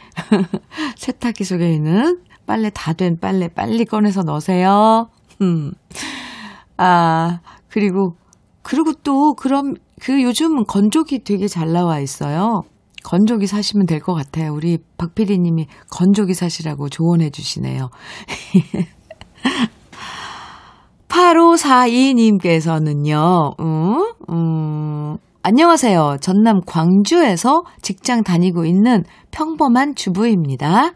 세탁기 0.97 1.45
속에 1.45 1.73
있는 1.73 2.21
빨래 2.47 2.71
다 2.71 2.93
된 2.95 3.19
빨래 3.21 3.49
빨리 3.49 3.85
꺼내서 3.85 4.23
넣으세요. 4.23 5.11
음. 5.43 5.73
아, 6.77 7.41
그리고 7.69 8.17
그리고 8.69 8.93
또 9.03 9.33
그럼 9.33 9.73
그 9.99 10.23
요즘 10.23 10.65
건조기 10.65 11.25
되게 11.25 11.49
잘 11.49 11.73
나와 11.73 12.01
있어요. 12.01 12.61
건조기 13.03 13.47
사시면 13.47 13.87
될 13.87 14.01
것 14.01 14.13
같아요. 14.13 14.53
우리 14.53 14.77
박 14.99 15.15
PD님이 15.15 15.67
건조기 15.91 16.35
사시라고 16.35 16.91
조언해 16.91 17.31
주시네요. 17.31 17.89
8542님께서는요, 21.09 23.55
음, 23.61 24.13
음, 24.29 25.17
안녕하세요. 25.43 26.19
전남 26.21 26.61
광주에서 26.67 27.63
직장 27.81 28.23
다니고 28.23 28.67
있는 28.67 29.03
평범한 29.31 29.95
주부입니다. 29.95 30.93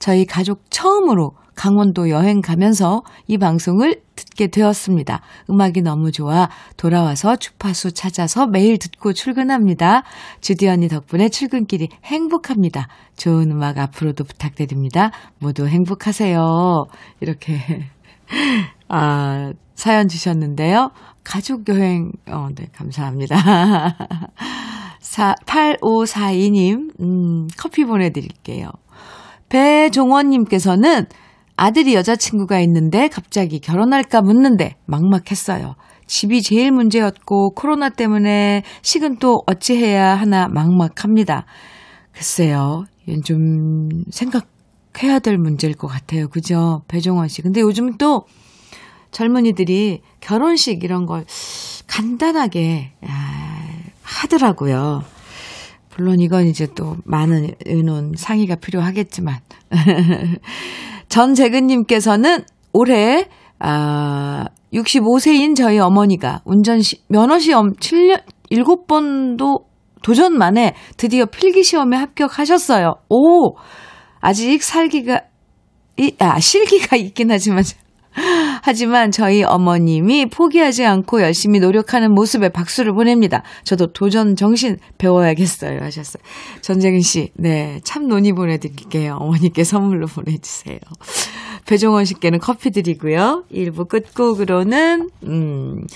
저희 0.00 0.26
가족 0.26 0.62
처음으로 0.70 1.30
강원도 1.62 2.10
여행 2.10 2.40
가면서 2.40 3.04
이 3.28 3.38
방송을 3.38 4.02
듣게 4.16 4.48
되었습니다. 4.48 5.20
음악이 5.48 5.82
너무 5.82 6.10
좋아 6.10 6.48
돌아와서 6.76 7.36
주파수 7.36 7.92
찾아서 7.92 8.48
매일 8.48 8.80
듣고 8.80 9.12
출근합니다. 9.12 10.02
주디 10.40 10.66
언니 10.66 10.88
덕분에 10.88 11.28
출근길이 11.28 11.88
행복합니다. 12.02 12.88
좋은 13.16 13.52
음악 13.52 13.78
앞으로도 13.78 14.24
부탁드립니다. 14.24 15.12
모두 15.38 15.68
행복하세요. 15.68 16.40
이렇게 17.20 17.60
아 18.88 19.52
사연 19.76 20.08
주셨는데요. 20.08 20.90
가족 21.22 21.68
여행 21.68 22.10
어, 22.26 22.48
네 22.56 22.66
감사합니다. 22.72 23.36
4, 24.98 25.36
8542님 25.46 27.00
음, 27.00 27.46
커피 27.56 27.84
보내드릴게요. 27.84 28.68
배종원님께서는 29.48 31.06
아들이 31.56 31.94
여자친구가 31.94 32.60
있는데 32.60 33.08
갑자기 33.08 33.60
결혼할까 33.60 34.22
묻는데 34.22 34.76
막막했어요. 34.86 35.76
집이 36.06 36.42
제일 36.42 36.72
문제였고 36.72 37.54
코로나 37.54 37.88
때문에 37.88 38.62
식은 38.82 39.18
또 39.18 39.42
어찌해야 39.46 40.14
하나 40.14 40.48
막막합니다. 40.48 41.46
글쎄요. 42.12 42.84
이건 43.06 43.22
좀 43.22 43.88
생각해야 44.10 45.18
될 45.20 45.38
문제일 45.38 45.74
것 45.74 45.86
같아요. 45.86 46.28
그죠? 46.28 46.82
배종원 46.88 47.28
씨. 47.28 47.42
근데 47.42 47.60
요즘 47.60 47.96
또 47.96 48.26
젊은이들이 49.10 50.00
결혼식 50.20 50.84
이런 50.84 51.06
걸 51.06 51.24
간단하게 51.86 52.92
하더라고요. 54.02 55.02
물론 55.96 56.20
이건 56.20 56.46
이제 56.46 56.66
또 56.74 56.96
많은 57.04 57.54
의논 57.66 58.12
상의가 58.16 58.56
필요하겠지만 58.56 59.40
전재근님께서는 61.12 62.42
올해 62.72 63.28
아 63.58 64.46
65세인 64.72 65.54
저희 65.54 65.78
어머니가 65.78 66.40
운전 66.46 66.80
시, 66.80 67.02
면허 67.08 67.38
시험 67.38 67.74
7년 67.74 68.22
7번도 68.50 69.64
도전 70.02 70.38
만에 70.38 70.74
드디어 70.96 71.26
필기 71.26 71.62
시험에 71.62 71.98
합격하셨어요. 71.98 72.94
오 73.10 73.56
아직 74.20 74.62
살기가 74.62 75.20
이, 75.98 76.16
아 76.18 76.40
실기가 76.40 76.96
있긴 76.96 77.30
하지만 77.30 77.62
하지만 78.62 79.10
저희 79.10 79.42
어머님이 79.42 80.26
포기하지 80.26 80.84
않고 80.84 81.22
열심히 81.22 81.60
노력하는 81.60 82.12
모습에 82.12 82.48
박수를 82.50 82.92
보냅니다. 82.92 83.42
저도 83.64 83.92
도전 83.92 84.36
정신 84.36 84.78
배워야겠어요. 84.98 85.80
하셨어요. 85.80 86.22
전재근 86.60 87.00
씨, 87.00 87.30
네. 87.34 87.80
참 87.84 88.08
논의 88.08 88.32
보내드릴게요. 88.32 89.16
어머니께 89.20 89.64
선물로 89.64 90.06
보내주세요. 90.06 90.78
배종원 91.66 92.04
씨께는 92.04 92.38
커피 92.38 92.70
드리고요. 92.70 93.44
1부 93.52 93.88
끝곡으로는, 93.88 95.10
음, 95.24 95.86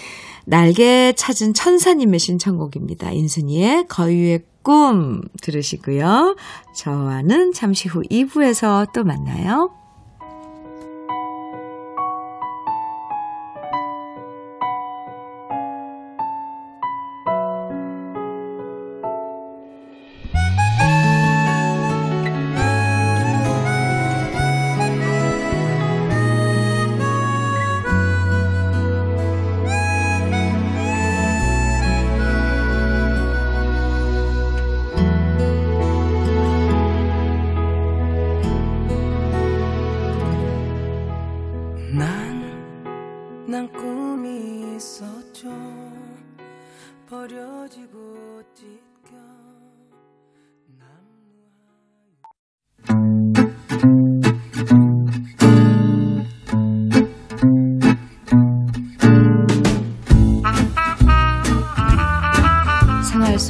날개 0.45 1.13
찾은 1.17 1.55
천사님의 1.55 2.21
신청곡입니다. 2.21 3.11
인순이의 3.11 3.87
거유의 3.89 4.41
꿈 4.63 5.23
들으시고요. 5.43 6.37
저와는 6.75 7.53
잠시 7.53 7.89
후 7.89 8.03
2부에서 8.03 8.93
또 8.93 9.05
만나요. 9.05 9.71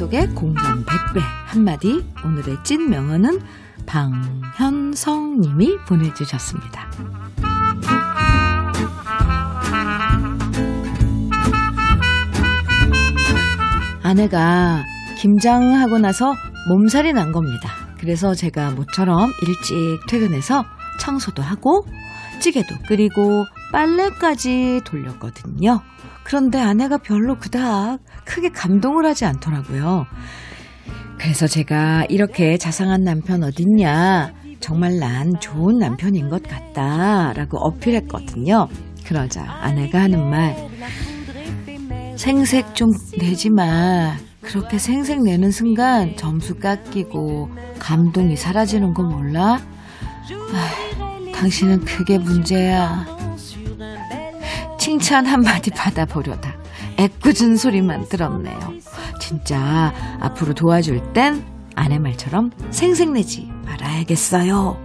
속의 0.07 0.29
공감 0.35 0.85
100배 0.85 1.19
한마디 1.45 2.05
오늘의 2.23 2.57
찐 2.63 2.89
명언은 2.89 3.41
방현성 3.85 5.41
님이 5.41 5.77
보내주셨습니다. 5.85 6.89
아내가 14.03 14.83
김장하고 15.19 15.97
나서 15.99 16.33
몸살이 16.69 17.11
난 17.11 17.33
겁니다. 17.33 17.69
그래서 17.99 18.33
제가 18.33 18.71
모처럼 18.71 19.31
일찍 19.41 19.99
퇴근해서 20.07 20.63
청소도 21.01 21.41
하고 21.41 21.85
찌개도 22.39 22.75
끓이고 22.87 23.45
빨래까지 23.73 24.81
돌렸거든요. 24.85 25.81
그런데 26.27 26.59
아내가 26.59 26.97
별로 26.97 27.37
그닥 27.37 27.99
크게 28.25 28.49
감동을 28.49 29.05
하지 29.05 29.23
않더라고요. 29.23 30.05
그래서 31.17 31.47
제가 31.47 32.03
이렇게 32.09 32.57
자상한 32.57 33.03
남편 33.03 33.43
어딨냐. 33.43 34.33
정말 34.59 34.99
난 34.99 35.31
좋은 35.39 35.77
남편인 35.77 36.27
것 36.27 36.43
같다. 36.43 37.31
라고 37.31 37.57
어필했거든요. 37.59 38.67
그러자 39.05 39.41
아내가 39.61 40.01
하는 40.01 40.29
말. 40.29 40.53
생색 42.17 42.75
좀 42.75 42.89
내지 43.17 43.49
마. 43.49 44.17
그렇게 44.41 44.77
생색 44.77 45.23
내는 45.23 45.49
순간 45.51 46.17
점수 46.17 46.55
깎이고 46.55 47.49
감동이 47.79 48.35
사라지는 48.35 48.93
거 48.93 49.01
몰라? 49.01 49.61
아, 50.53 51.31
당신은 51.33 51.85
그게 51.85 52.17
문제야. 52.17 53.16
칭찬 54.87 55.25
한마디 55.25 55.69
받아보려다 55.69 56.55
애꿎은 56.97 57.57
소리만 57.57 58.07
들었네요. 58.07 58.57
진짜 59.19 59.93
앞으로 60.21 60.53
도와줄 60.53 61.11
땐 61.11 61.43
아내 61.75 61.99
말처럼 61.99 62.51
생색내지 62.71 63.51
말아야겠어요. 63.65 64.77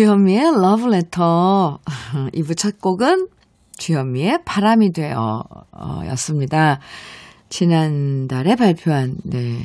주현미의 0.00 0.52
러브레터 0.62 1.78
2부 2.32 2.56
첫 2.56 2.80
곡은 2.80 3.28
주현미의 3.76 4.44
바람이 4.46 4.92
되어 4.92 5.44
어, 5.72 6.00
였습니다. 6.06 6.80
지난달에 7.50 8.56
발표한 8.56 9.18
네. 9.24 9.60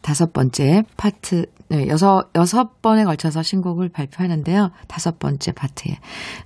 다섯 0.00 0.32
번째 0.32 0.84
파트 0.96 1.44
네, 1.68 1.86
여섯 1.88 2.30
여섯 2.34 2.80
번에 2.80 3.04
걸쳐서 3.04 3.42
신곡을 3.42 3.90
발표하는데요. 3.90 4.70
다섯 4.86 5.18
번째 5.18 5.52
파트의 5.52 5.98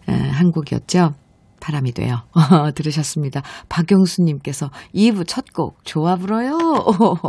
에, 0.09 0.13
한 0.13 0.51
곡이었죠. 0.51 1.15
바람이 1.61 1.93
돼요. 1.93 2.23
들으셨습니다. 2.75 3.43
박용수님께서 3.69 4.73
2부 4.97 5.29
첫곡 5.29 5.85
좋아 5.85 6.17
불어요. 6.17 6.59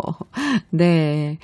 네. 0.71 1.38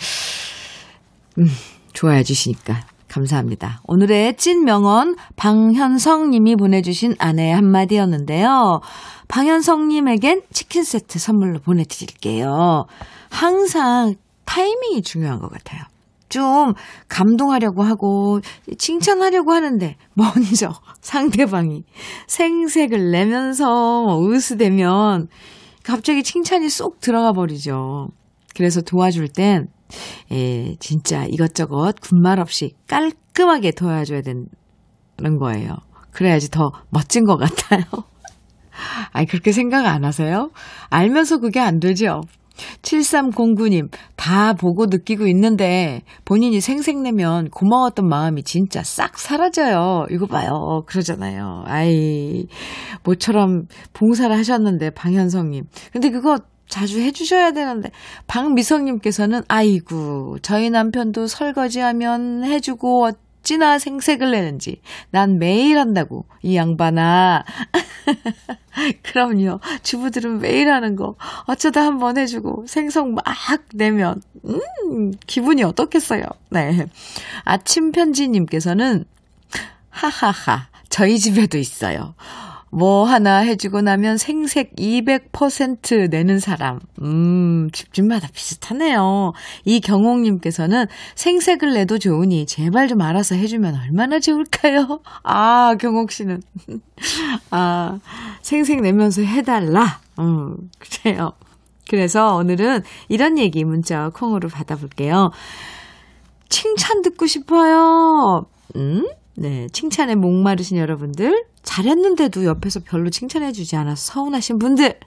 음, 1.37 1.47
좋아해 1.93 2.23
주시니까 2.23 2.81
감사합니다. 3.09 3.81
오늘의 3.87 4.37
찐 4.37 4.63
명언 4.63 5.15
방현성 5.35 6.29
님이 6.29 6.55
보내주신 6.55 7.15
아내의 7.19 7.53
한마디였는데요. 7.53 8.81
방현성 9.27 9.89
님에겐 9.89 10.43
치킨 10.51 10.83
세트 10.83 11.19
선물로 11.19 11.59
보내드릴게요. 11.59 12.85
항상 13.29 14.15
타이밍이 14.45 15.01
중요한 15.01 15.39
것 15.39 15.51
같아요. 15.51 15.81
좀 16.29 16.73
감동하려고 17.07 17.83
하고 17.83 18.39
칭찬하려고 18.77 19.51
하는데 19.51 19.95
먼저 20.13 20.71
상대방이 21.01 21.83
생색을 22.27 23.11
내면서 23.11 24.05
으스대면 24.29 25.27
갑자기 25.83 26.21
칭찬이 26.23 26.69
쏙 26.69 26.99
들어가 26.99 27.33
버리죠. 27.33 28.09
그래서 28.55 28.81
도와줄 28.81 29.29
땐 29.29 29.67
예, 30.31 30.75
진짜 30.79 31.25
이것저것 31.25 31.93
군말 32.01 32.39
없이 32.39 32.73
깔끔하게 32.87 33.71
도와줘야 33.71 34.21
되는 34.21 34.47
거예요. 35.39 35.77
그래야지 36.11 36.51
더 36.51 36.71
멋진 36.89 37.23
것 37.23 37.37
같아요. 37.37 37.83
아니, 39.11 39.27
그렇게 39.27 39.51
생각 39.51 39.85
안 39.85 40.05
하세요? 40.05 40.51
알면서 40.89 41.39
그게 41.39 41.59
안 41.59 41.79
되죠? 41.79 42.21
7309님, 42.81 43.89
다 44.17 44.53
보고 44.53 44.85
느끼고 44.87 45.27
있는데 45.27 46.01
본인이 46.25 46.59
생색내면 46.59 47.49
고마웠던 47.51 48.07
마음이 48.07 48.43
진짜 48.43 48.83
싹 48.83 49.17
사라져요. 49.17 50.07
이거 50.11 50.25
봐요. 50.25 50.83
그러잖아요. 50.85 51.63
아이, 51.65 52.47
모처럼 53.03 53.67
봉사를 53.93 54.35
하셨는데, 54.35 54.89
방현성님. 54.91 55.65
근데 55.93 56.09
그거 56.09 56.39
자주 56.69 57.01
해주셔야 57.01 57.51
되는데 57.51 57.91
박미성님께서는 58.27 59.41
아이고 59.49 60.37
저희 60.41 60.69
남편도 60.69 61.27
설거지하면 61.27 62.45
해주고 62.45 63.09
어찌나 63.41 63.79
생색을 63.79 64.31
내는지 64.31 64.79
난 65.09 65.39
매일 65.39 65.77
한다고 65.79 66.25
이 66.43 66.55
양반아. 66.55 67.43
그럼요. 69.03 69.59
주부들은 69.83 70.39
매일 70.39 70.71
하는 70.71 70.95
거 70.95 71.15
어쩌다 71.47 71.81
한 71.85 71.97
번 71.99 72.17
해주고 72.17 72.65
생성 72.67 73.13
막 73.13 73.23
내면 73.73 74.21
음 74.45 75.11
기분이 75.27 75.63
어떻겠어요? 75.63 76.23
네. 76.51 76.85
아침 77.43 77.91
편지님께서는 77.91 79.03
하하하 79.89 80.67
저희 80.89 81.17
집에도 81.19 81.57
있어요 81.57 82.13
뭐 82.71 83.03
하나 83.05 83.37
해주고 83.39 83.81
나면 83.81 84.17
생색 84.17 84.75
200% 84.75 86.09
내는 86.09 86.39
사람. 86.39 86.79
음, 87.01 87.69
집집마다 87.71 88.27
비슷하네요. 88.33 89.33
이경옥님께서는 89.65 90.85
생색을 91.15 91.73
내도 91.73 91.97
좋으니 91.97 92.45
제발 92.45 92.87
좀 92.87 93.01
알아서 93.01 93.35
해주면 93.35 93.75
얼마나 93.75 94.19
좋을까요? 94.19 94.99
아, 95.23 95.75
경옥 95.79 96.11
씨는. 96.11 96.41
아, 97.51 97.99
생색 98.41 98.81
내면서 98.81 99.21
해달라. 99.23 99.99
음, 100.19 100.55
그래요. 100.79 101.31
그래서 101.89 102.35
오늘은 102.35 102.81
이런 103.07 103.39
얘기 103.39 103.63
문자 103.63 104.09
콩으로 104.09 104.47
받아볼게요. 104.47 105.31
칭찬 106.49 107.01
듣고 107.01 107.25
싶어요. 107.25 108.45
음? 108.75 109.07
네, 109.39 109.67
칭찬에 109.71 110.15
목마르신 110.15 110.75
여러분들, 110.75 111.45
잘했는데도 111.63 112.43
옆에서 112.43 112.81
별로 112.81 113.09
칭찬해주지 113.09 113.77
않아서 113.77 114.13
서운하신 114.13 114.59
분들, 114.59 114.99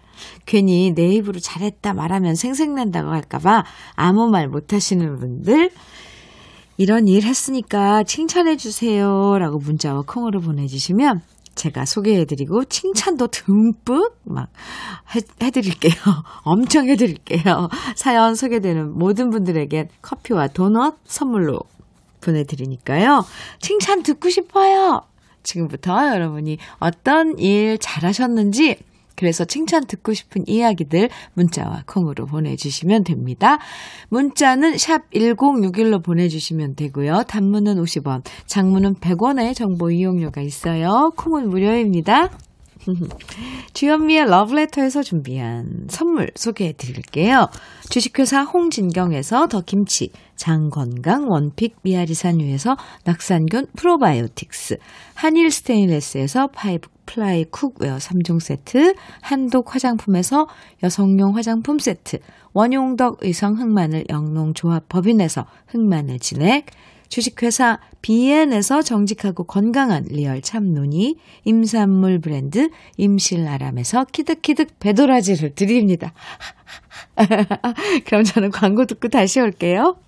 괜히 0.46 0.94
내 0.94 1.08
입으로 1.12 1.38
잘했다 1.38 1.92
말하면 1.92 2.34
생색난다고 2.34 3.10
할까봐 3.10 3.64
아무 3.94 4.30
말 4.30 4.48
못하시는 4.48 5.16
분들, 5.18 5.70
이런 6.78 7.08
일 7.08 7.24
했으니까 7.24 8.04
칭찬해주세요. 8.04 9.36
라고 9.38 9.58
문자와 9.58 10.04
콩으로 10.06 10.40
보내주시면 10.40 11.20
제가 11.54 11.84
소개해드리고 11.84 12.64
칭찬도 12.64 13.26
듬뿍 13.26 14.16
막 14.24 14.48
해, 15.14 15.20
해드릴게요. 15.42 15.92
엄청 16.44 16.88
해드릴게요. 16.88 17.68
사연 17.94 18.34
소개되는 18.34 18.98
모든 18.98 19.28
분들에게 19.28 19.88
커피와 20.00 20.48
도넛 20.48 20.96
선물로 21.04 21.60
보내드리니까요. 22.22 23.24
칭찬 23.60 24.02
듣고 24.02 24.30
싶어요. 24.30 25.02
지금부터 25.42 26.08
여러분이 26.14 26.58
어떤 26.78 27.38
일 27.38 27.78
잘하셨는지 27.78 28.78
그래서 29.16 29.44
칭찬 29.44 29.86
듣고 29.86 30.14
싶은 30.14 30.44
이야기들 30.46 31.08
문자와 31.34 31.84
콩으로 31.86 32.26
보내주시면 32.26 33.04
됩니다. 33.04 33.58
문자는 34.08 34.78
샵 34.78 35.10
1061로 35.10 36.02
보내주시면 36.02 36.74
되고요. 36.74 37.24
단문은 37.28 37.76
50원, 37.76 38.24
장문은 38.46 38.96
100원의 38.96 39.54
정보 39.54 39.90
이용료가 39.90 40.40
있어요. 40.40 41.12
콩은 41.16 41.50
무료입니다. 41.50 42.30
주현미의 43.72 44.26
러브레터에서 44.26 45.02
준비한 45.02 45.86
선물 45.88 46.30
소개해 46.34 46.72
드릴게요. 46.72 47.48
주식회사 47.90 48.42
홍진경에서 48.42 49.48
더 49.48 49.60
김치, 49.60 50.10
장건강 50.36 51.28
원픽 51.30 51.76
미아리산유에서 51.82 52.76
낙산균 53.04 53.66
프로바이오틱스, 53.76 54.78
한일 55.14 55.50
스테인레스에서 55.50 56.48
five 56.48 56.88
ply 57.06 57.44
cookware 57.44 57.96
3종 57.96 58.40
세트, 58.40 58.94
한독 59.20 59.74
화장품에서 59.74 60.46
여성용 60.82 61.36
화장품 61.36 61.78
세트, 61.78 62.18
원용덕 62.54 63.18
의성 63.22 63.58
흑마늘 63.58 64.04
영농조합 64.08 64.88
법인에서 64.88 65.46
흑마늘 65.68 66.18
진액, 66.18 66.66
주식회사 67.12 67.78
비엔에서 68.00 68.80
정직하고 68.80 69.44
건강한 69.44 70.04
리얼 70.08 70.40
참눈이, 70.40 71.18
임산물 71.44 72.20
브랜드 72.20 72.70
임실아람에서 72.96 74.06
키득키득 74.12 74.78
배도라지를 74.78 75.54
드립니다. 75.54 76.14
그럼 78.06 78.24
저는 78.24 78.50
광고 78.50 78.86
듣고 78.86 79.08
다시 79.08 79.40
올게요. 79.40 79.98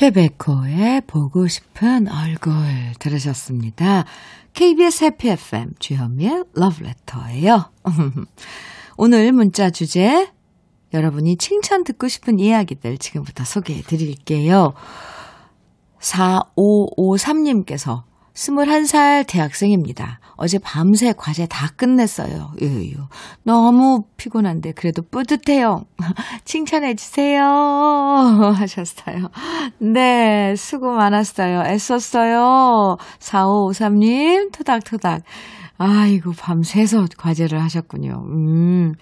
최백호의 0.00 1.02
보고 1.06 1.46
싶은 1.46 2.08
얼굴 2.08 2.54
들으셨습니다. 2.98 4.06
KBS 4.54 5.04
해피 5.04 5.28
FM 5.28 5.74
주현미의 5.78 6.44
러브레터예요. 6.54 7.70
오늘 8.96 9.30
문자 9.32 9.68
주제 9.68 10.30
여러분이 10.94 11.36
칭찬 11.36 11.84
듣고 11.84 12.08
싶은 12.08 12.38
이야기들 12.38 12.96
지금부터 12.96 13.44
소개해 13.44 13.82
드릴게요. 13.82 14.72
4553님께서 16.00 18.04
21살 18.32 19.26
대학생입니다. 19.28 20.18
어제 20.42 20.58
밤새 20.58 21.12
과제 21.12 21.46
다 21.46 21.68
끝냈어요. 21.76 22.52
유유. 22.62 22.94
너무 23.44 24.04
피곤한데 24.16 24.72
그래도 24.72 25.02
뿌듯해요. 25.02 25.84
칭찬해 26.46 26.94
주세요. 26.94 27.42
하셨어요. 28.56 29.28
네, 29.80 30.54
수고 30.56 30.92
많았어요. 30.92 31.60
애썼어요. 31.66 32.96
4553님, 33.18 34.50
토닥토닥. 34.50 35.24
아이고, 35.76 36.32
밤새서 36.32 37.04
과제를 37.18 37.62
하셨군요. 37.62 38.24
음. 38.30 38.94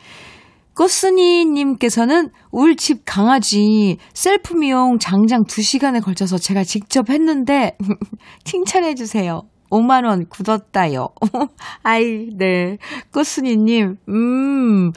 꽃순이님께서는 0.74 2.30
울집 2.50 3.02
강아지 3.04 3.98
셀프 4.12 4.54
미용 4.54 4.98
장장 4.98 5.44
2시간에 5.44 6.02
걸쳐서 6.02 6.38
제가 6.38 6.64
직접 6.64 7.10
했는데, 7.10 7.76
칭찬해주세요. 8.42 9.42
5만원 9.70 10.28
굳었다요. 10.28 11.08
아이, 11.82 12.28
네. 12.36 12.78
꽃순이님, 13.12 13.96
음, 14.08 14.92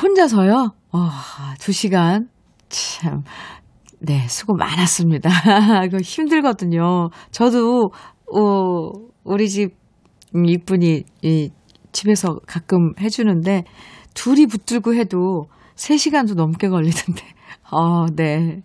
혼자서요? 0.00 0.72
어, 0.92 1.08
2시간. 1.58 2.28
참, 2.68 3.22
네, 3.98 4.26
수고 4.28 4.54
많았습니다. 4.54 5.30
힘들거든요. 6.02 7.10
저도, 7.30 7.90
어, 8.32 8.90
우리 9.24 9.48
집 9.48 9.74
이쁜이, 10.34 11.04
이, 11.22 11.50
집에서 11.92 12.38
가끔 12.46 12.92
해주는데, 13.00 13.64
둘이 14.14 14.46
붙들고 14.46 14.94
해도 14.94 15.46
3시간도 15.74 16.34
넘게 16.34 16.68
걸리던데. 16.68 17.22
어, 17.72 18.06
네. 18.14 18.62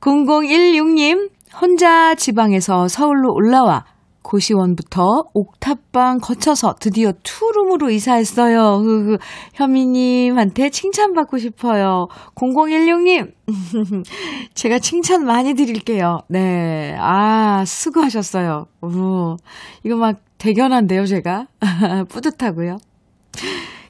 0016님, 0.00 1.30
혼자 1.60 2.14
지방에서 2.14 2.88
서울로 2.88 3.32
올라와 3.34 3.84
고시원부터 4.22 5.24
옥탑방 5.34 6.18
거쳐서 6.18 6.74
드디어 6.78 7.12
투룸으로 7.22 7.90
이사했어요. 7.90 8.82
흐흐. 8.82 9.18
현미님한테 9.54 10.70
칭찬받고 10.70 11.38
싶어요. 11.38 12.06
0016님, 12.34 13.32
제가 14.54 14.78
칭찬 14.78 15.24
많이 15.24 15.54
드릴게요. 15.54 16.18
네. 16.28 16.94
아, 16.98 17.64
수고하셨어요. 17.64 18.66
오, 18.82 19.36
이거 19.84 19.96
막 19.96 20.20
대견한데요, 20.38 21.06
제가. 21.06 21.46
뿌듯하고요. 22.08 22.78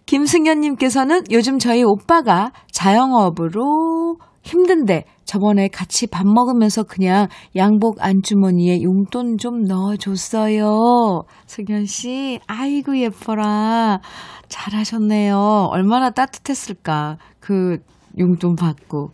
김승현님께서는 0.06 1.22
요즘 1.30 1.58
저희 1.58 1.84
오빠가 1.84 2.50
자영업으로 2.72 4.16
힘든데 4.42 5.04
저번에 5.24 5.68
같이 5.68 6.06
밥 6.06 6.26
먹으면서 6.26 6.82
그냥 6.82 7.28
양복 7.56 7.96
안주머니에 8.00 8.82
용돈 8.82 9.36
좀 9.38 9.62
넣어줬어요. 9.64 11.22
승현 11.46 11.86
씨, 11.86 12.40
아이고 12.46 12.98
예뻐라. 12.98 14.00
잘하셨네요. 14.48 15.68
얼마나 15.70 16.10
따뜻했을까. 16.10 17.18
그 17.38 17.78
용돈 18.18 18.56
받고 18.56 19.10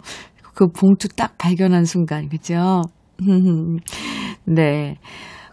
그 0.55 0.69
봉투 0.69 1.09
딱 1.09 1.37
발견한 1.37 1.85
순간, 1.85 2.29
그죠? 2.29 2.83
네. 4.45 4.97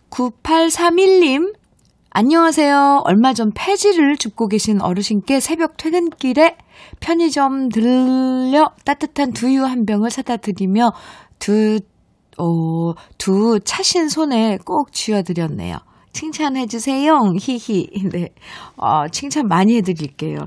9831님, 0.09 1.53
안녕하세요. 2.15 3.01
얼마 3.05 3.33
전 3.33 3.51
폐지를 3.55 4.17
줍고 4.17 4.47
계신 4.47 4.79
어르신께 4.79 5.39
새벽 5.39 5.77
퇴근길에 5.77 6.57
편의점 6.99 7.69
들려 7.69 8.69
따뜻한 8.85 9.33
두유 9.33 9.63
한 9.63 9.83
병을 9.87 10.11
사다 10.11 10.37
드리며 10.37 10.91
두, 11.39 11.79
어, 12.37 12.93
두 13.17 13.59
차신 13.65 14.09
손에 14.09 14.59
꼭 14.63 14.91
쥐어드렸네요. 14.91 15.77
칭찬해주세요. 16.11 17.33
히히. 17.39 17.89
네. 18.13 18.29
어, 18.77 19.07
칭찬 19.07 19.47
많이 19.47 19.75
해드릴게요. 19.77 20.37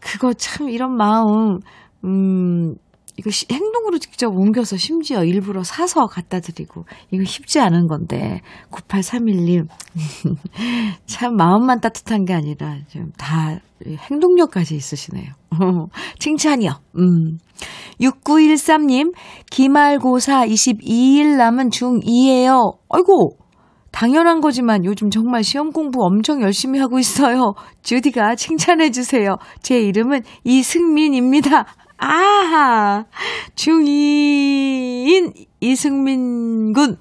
그거 0.00 0.32
참 0.32 0.68
이런 0.68 0.96
마음, 0.96 1.60
음, 2.02 2.74
이거 3.16 3.30
시, 3.30 3.46
행동으로 3.50 3.98
직접 3.98 4.28
옮겨서 4.28 4.76
심지어 4.76 5.24
일부러 5.24 5.62
사서 5.62 6.06
갖다 6.06 6.40
드리고 6.40 6.84
이거 7.10 7.24
쉽지 7.24 7.60
않은 7.60 7.86
건데 7.86 8.40
9831님 8.70 9.68
참 11.06 11.36
마음만 11.36 11.80
따뜻한 11.80 12.24
게 12.24 12.34
아니라 12.34 12.76
좀 12.88 13.10
다 13.16 13.58
행동력까지 13.86 14.74
있으시네요. 14.74 15.32
칭찬이요. 16.18 16.70
음. 16.98 17.38
6913님 18.00 19.14
기말고사 19.50 20.46
22일 20.46 21.36
남은 21.36 21.70
중2예요. 21.70 22.76
아이고 22.90 23.36
당연한 23.92 24.40
거지만 24.40 24.84
요즘 24.84 25.10
정말 25.10 25.44
시험 25.44 25.70
공부 25.70 26.04
엄청 26.04 26.42
열심히 26.42 26.80
하고 26.80 26.98
있어요. 26.98 27.54
주디가 27.82 28.34
칭찬해 28.34 28.90
주세요. 28.90 29.36
제 29.62 29.80
이름은 29.80 30.22
이승민입니다. 30.42 31.64
아하! 32.04 33.04
중2인 33.56 35.46
이승민 35.60 36.72
군. 36.72 36.98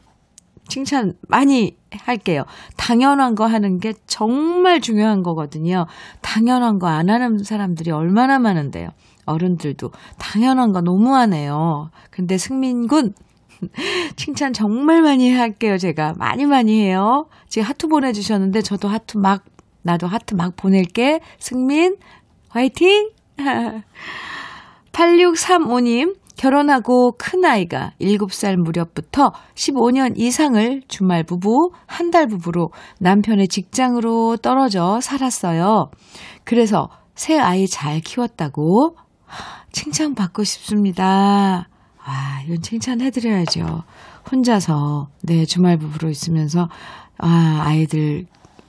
칭찬 0.70 1.14
많이 1.28 1.76
할게요. 1.92 2.46
당연한 2.78 3.36
거 3.36 3.46
하는 3.46 3.80
게 3.80 3.94
정말 4.08 4.80
중요한 4.82 5.22
거거든요. 5.22 5.86
당연한 6.22 6.80
거 6.80 6.88
안 6.88 7.10
하는 7.10 7.44
사람들이 7.44 7.92
얼마나 7.92 8.40
많은데요. 8.40 8.90
어른들도 9.26 9.92
당연한 10.18 10.72
거 10.72 10.82
너무하네요. 10.82 11.92
근데 12.10 12.38
승민 12.38 12.88
군, 12.88 13.14
칭찬 14.16 14.54
정말 14.54 15.02
많이 15.02 15.32
할게요, 15.34 15.78
제가. 15.78 16.14
많이 16.18 16.46
많이 16.46 16.82
해요. 16.82 17.28
지금 17.50 17.68
하트 17.68 17.88
보내주셨는데, 17.88 18.62
저도 18.62 18.88
하트 18.88 19.18
막, 19.18 19.44
나도 19.82 20.08
하트 20.08 20.34
막 20.34 20.56
보낼게. 20.56 21.20
승민, 21.40 21.98
화이팅! 22.50 23.12
8635님, 24.94 26.16
결혼하고 26.38 27.14
큰아이가 27.18 27.94
7살 28.00 28.56
무렵부터 28.58 29.32
15년 29.56 30.14
이상을 30.18 30.82
주말 30.88 31.24
부부, 31.24 31.72
한 31.86 32.12
달 32.12 32.28
부부로 32.28 32.70
남편의 33.00 33.48
직장으로 33.48 34.38
떨어져 34.38 35.00
살았어요. 35.02 35.90
그래서 36.44 36.90
새 37.16 37.40
아이 37.40 37.68
잘 37.68 38.00
키웠다고 38.02 38.96
칭찬받고 39.72 40.44
싶습니다. 40.44 41.68
아, 42.06 42.42
이건 42.46 42.62
칭찬해드려야죠. 42.62 43.84
혼자서, 44.32 45.08
네, 45.24 45.46
주말 45.46 45.78
부부로 45.78 46.10
있으면서, 46.10 46.68
아, 47.18 47.62
아이들 47.66 48.26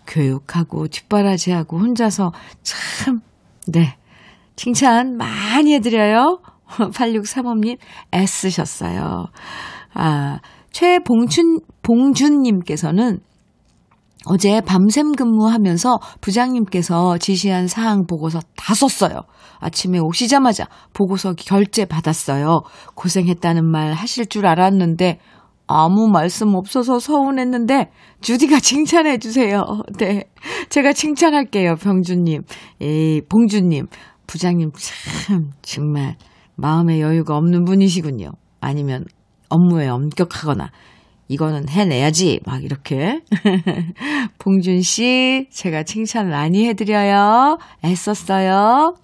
교육하고 0.06 0.88
뒷바라지하고 0.88 1.78
혼자서 1.78 2.32
참, 2.62 3.20
네, 3.66 3.96
칭찬 4.56 5.16
많이 5.16 5.74
해드려요. 5.74 6.40
8635님, 6.68 7.78
애쓰셨어요. 8.12 9.26
아, 9.94 10.38
최봉춘, 10.72 11.60
봉준님께서는 11.82 13.20
어제 14.26 14.60
밤샘 14.62 15.12
근무하면서 15.12 15.98
부장님께서 16.20 17.18
지시한 17.18 17.68
사항 17.68 18.06
보고서 18.06 18.40
다 18.56 18.74
썼어요. 18.74 19.20
아침에 19.60 19.98
오시자마자 19.98 20.66
보고서 20.94 21.34
결제 21.34 21.84
받았어요. 21.84 22.62
고생했다는 22.94 23.70
말 23.70 23.92
하실 23.92 24.26
줄 24.26 24.46
알았는데 24.46 25.20
아무 25.66 26.08
말씀 26.08 26.54
없어서 26.54 26.98
서운했는데 26.98 27.90
주디가 28.20 28.60
칭찬해 28.60 29.18
주세요. 29.18 29.62
네. 29.98 30.24
제가 30.68 30.92
칭찬할게요. 30.92 31.76
병주님. 31.76 32.42
에이, 32.80 33.22
봉주님. 33.28 33.86
부장님 34.26 34.72
참 35.26 35.50
정말 35.62 36.16
마음의 36.56 37.00
여유가 37.00 37.36
없는 37.36 37.64
분이시군요. 37.64 38.32
아니면 38.60 39.04
업무에 39.48 39.88
엄격하거나 39.88 40.70
이거는 41.28 41.68
해내야지 41.68 42.40
막 42.44 42.62
이렇게 42.62 43.20
봉준 44.38 44.82
씨 44.82 45.48
제가 45.50 45.82
칭찬 45.84 46.28
많이 46.28 46.66
해드려요. 46.68 47.58
애썼어요. 47.84 48.96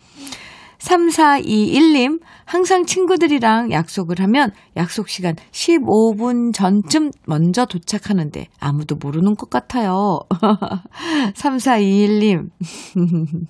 3421님, 0.79 2.21
항상 2.47 2.87
친구들이랑 2.87 3.71
약속을 3.71 4.19
하면 4.21 4.51
약속 4.77 5.09
시간 5.09 5.37
15분 5.53 6.55
전쯤 6.55 7.11
먼저 7.27 7.67
도착하는데 7.67 8.47
아무도 8.59 8.97
모르는 8.97 9.35
것 9.35 9.51
같아요. 9.51 10.21
3421님, 11.35 12.49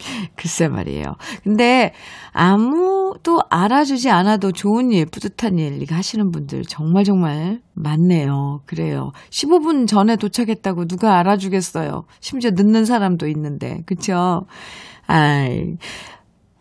글쎄 0.36 0.68
말이에요. 0.68 1.04
근데 1.42 1.92
아무도 2.32 3.40
알아주지 3.50 4.10
않아도 4.10 4.52
좋은 4.52 4.90
일, 4.92 5.06
뿌듯한 5.06 5.58
일 5.58 5.84
하시는 5.90 6.30
분들 6.30 6.62
정말 6.68 7.04
정말 7.04 7.60
많네요. 7.74 8.60
그래요. 8.66 9.12
15분 9.30 9.86
전에 9.86 10.16
도착했다고 10.16 10.86
누가 10.86 11.18
알아주겠어요. 11.18 12.04
심지어 12.20 12.50
늦는 12.54 12.84
사람도 12.84 13.26
있는데. 13.28 13.82
그쵸? 13.86 14.42
아이. 15.06 15.76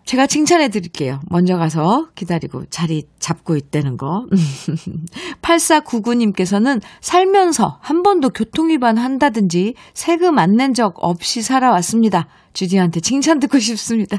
제가 0.06 0.26
칭찬해 0.26 0.70
드릴게요. 0.70 1.20
먼저 1.30 1.56
가서 1.56 2.08
기다리고 2.16 2.66
자리 2.72 3.04
잡고 3.20 3.56
있다는 3.56 3.96
거. 3.96 4.26
8499님께서는 5.44 6.82
살면서 7.00 7.78
한 7.82 8.02
번도 8.02 8.30
교통위반 8.30 8.98
한다든지 8.98 9.76
세금 9.94 10.40
안 10.40 10.56
낸 10.56 10.74
적 10.74 10.96
없이 10.98 11.44
살아왔습니다. 11.44 12.28
주디한테 12.54 13.00
칭찬 13.00 13.40
듣고 13.40 13.60
싶습니다. 13.60 14.18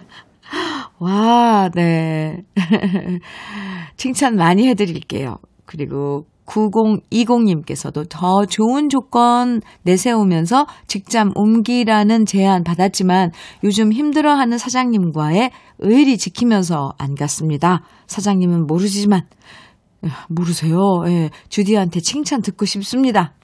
와, 0.99 1.71
네. 1.75 2.43
칭찬 3.97 4.37
많이 4.37 4.69
해드릴게요. 4.69 5.39
그리고 5.67 6.27
9020님께서도 6.47 8.09
더 8.09 8.45
좋은 8.45 8.89
조건 8.89 9.61
내세우면서 9.83 10.67
직장 10.89 11.31
옮기라는 11.35 12.27
제안 12.27 12.65
받았지만 12.65 13.31
요즘 13.63 13.93
힘들어하는 13.93 14.59
사장님과의 14.59 15.51
의리 15.79 16.19
지키면서 16.19 16.93
안 16.99 17.15
갔습니다. 17.15 17.83
사장님은 18.09 18.67
모르지만 18.67 19.23
모르세요. 20.29 20.79
예, 21.07 21.31
주디한테 21.49 22.01
칭찬 22.01 22.43
듣고 22.43 22.65
싶습니다. 22.65 23.35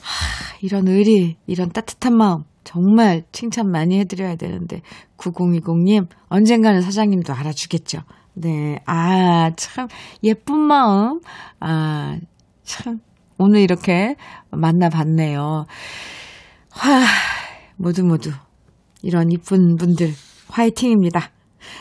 하, 0.00 0.56
이런 0.60 0.88
의리, 0.88 1.36
이런 1.46 1.70
따뜻한 1.70 2.16
마음 2.16 2.44
정말 2.64 3.24
칭찬 3.32 3.70
많이 3.70 3.98
해드려야 3.98 4.36
되는데 4.36 4.82
9020님 5.16 6.06
언젠가는 6.28 6.80
사장님도 6.82 7.32
알아주겠죠. 7.32 8.02
네. 8.34 8.80
아, 8.86 9.52
참, 9.56 9.88
예쁜 10.22 10.58
마음. 10.58 11.20
아, 11.60 12.18
참, 12.64 13.00
오늘 13.38 13.60
이렇게 13.60 14.16
만나봤네요. 14.50 15.66
와, 16.76 17.04
모두 17.76 18.04
모두, 18.04 18.30
이런 19.02 19.30
이쁜 19.30 19.76
분들, 19.76 20.12
화이팅입니다. 20.48 21.30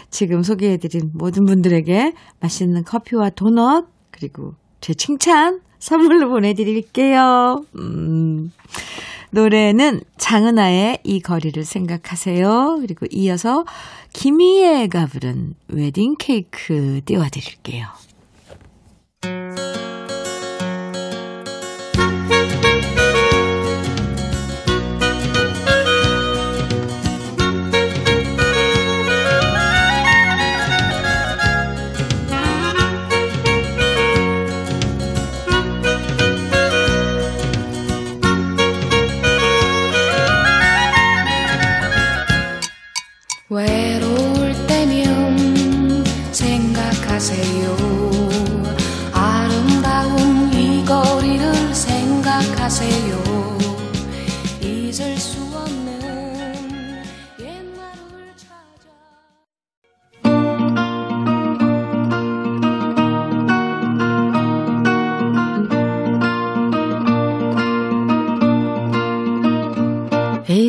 지금 0.10 0.44
소개해드린 0.44 1.12
모든 1.14 1.46
분들에게 1.46 2.14
맛있는 2.40 2.84
커피와 2.84 3.30
도넛, 3.30 3.88
그리고 4.12 4.56
제 4.82 4.94
칭찬 4.94 5.62
선물로 5.80 6.30
보내드릴게요. 6.30 7.66
음. 7.78 8.52
노래는 9.32 10.02
장은아의 10.18 11.00
이 11.04 11.20
거리를 11.22 11.64
생각하세요. 11.64 12.78
그리고 12.82 13.06
이어서 13.12 13.66
김희애가 14.14 15.08
부른 15.08 15.56
웨딩 15.70 16.16
케이크 16.20 17.02
띄워드릴게요. 17.06 17.88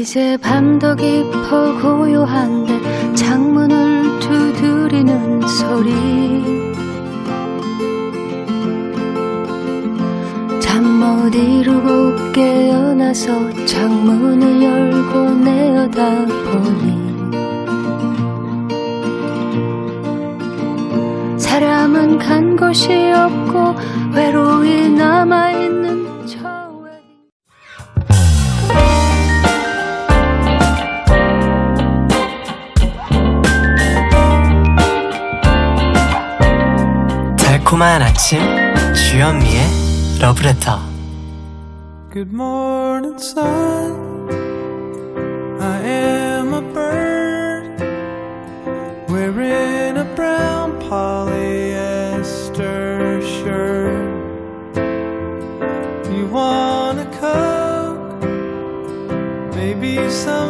이제 0.03 0.37
밤도 0.37 0.97
깊어 0.97 1.81
고요한데 1.81 3.15
창문을 3.15 4.19
두드리는 4.19 5.41
소리. 5.47 5.93
잠 10.59 10.83
못 10.83 11.33
이루고 11.33 12.33
깨어나서 12.33 13.65
창문을 13.65 14.63
열고 14.65 15.35
내어다 15.35 16.27
보니 16.51 17.13
사람은 21.39 22.19
간 22.19 22.57
곳이 22.57 22.93
없고 23.13 23.77
외로이 24.17 24.89
남 24.89 25.12
달콤한 37.82 38.04
아침 38.04 38.40
주현미의 38.94 39.62
러브레터 40.22 40.80
Good 42.14 42.32
morning 42.32 43.18
sun 43.20 44.30
I 45.60 45.80
am 45.82 46.54
a 46.54 46.62
bird 46.62 47.82
Wearing 49.10 49.98
a 49.98 50.06
brown 50.16 50.78
polyester 50.80 51.52
shirt 53.24 54.06
You 56.12 56.28
want 56.28 57.00
a 57.00 57.08
coke 57.20 58.22
Maybe 59.56 60.08
some 60.12 60.41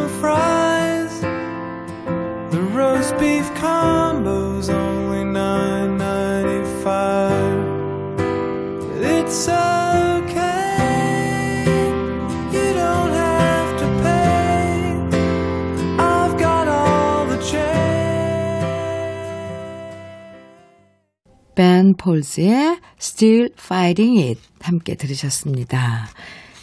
폴즈의 22.03 22.79
Still 22.99 23.49
Fighting 23.57 24.21
It 24.21 24.41
함께 24.61 24.95
들으셨습니다. 24.95 26.07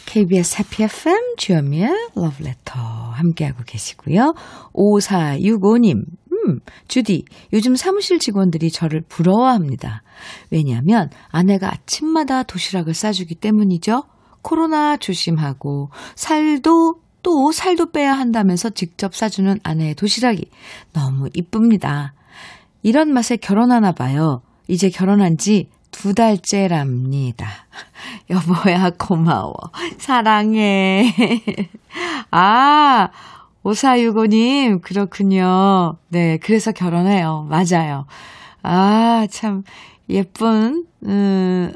KBS 0.05 0.57
해피 0.59 0.83
FM 0.83 1.35
주현미의 1.37 1.89
Letter 2.15 2.85
함께하고 3.13 3.63
계시고요. 3.65 4.33
5465님, 4.73 5.95
음, 5.95 6.59
주디, 6.87 7.25
요즘 7.53 7.75
사무실 7.75 8.19
직원들이 8.19 8.69
저를 8.69 9.01
부러워합니다. 9.09 10.03
왜냐하면 10.51 11.09
아내가 11.29 11.73
아침마다 11.73 12.43
도시락을 12.43 12.93
싸주기 12.93 13.35
때문이죠. 13.35 14.03
코로나 14.43 14.97
조심하고 14.97 15.89
살도 16.15 16.95
또 17.23 17.51
살도 17.51 17.91
빼야 17.91 18.13
한다면서 18.13 18.69
직접 18.71 19.15
싸주는 19.15 19.57
아내의 19.63 19.95
도시락이 19.95 20.51
너무 20.93 21.29
이쁩니다. 21.33 22.13
이런 22.83 23.11
맛에 23.11 23.37
결혼하나 23.37 23.91
봐요. 23.91 24.41
이제 24.71 24.89
결혼한 24.89 25.37
지 25.37 25.69
두 25.91 26.13
달째랍니다. 26.15 27.47
여보야, 28.31 28.89
고마워. 28.91 29.53
사랑해. 29.97 31.13
아, 32.31 33.09
5465님, 33.63 34.81
그렇군요. 34.81 35.97
네, 36.07 36.37
그래서 36.41 36.71
결혼해요. 36.71 37.47
맞아요. 37.49 38.07
아, 38.63 39.27
참, 39.29 39.63
예쁜, 40.09 40.85
음, 41.05 41.73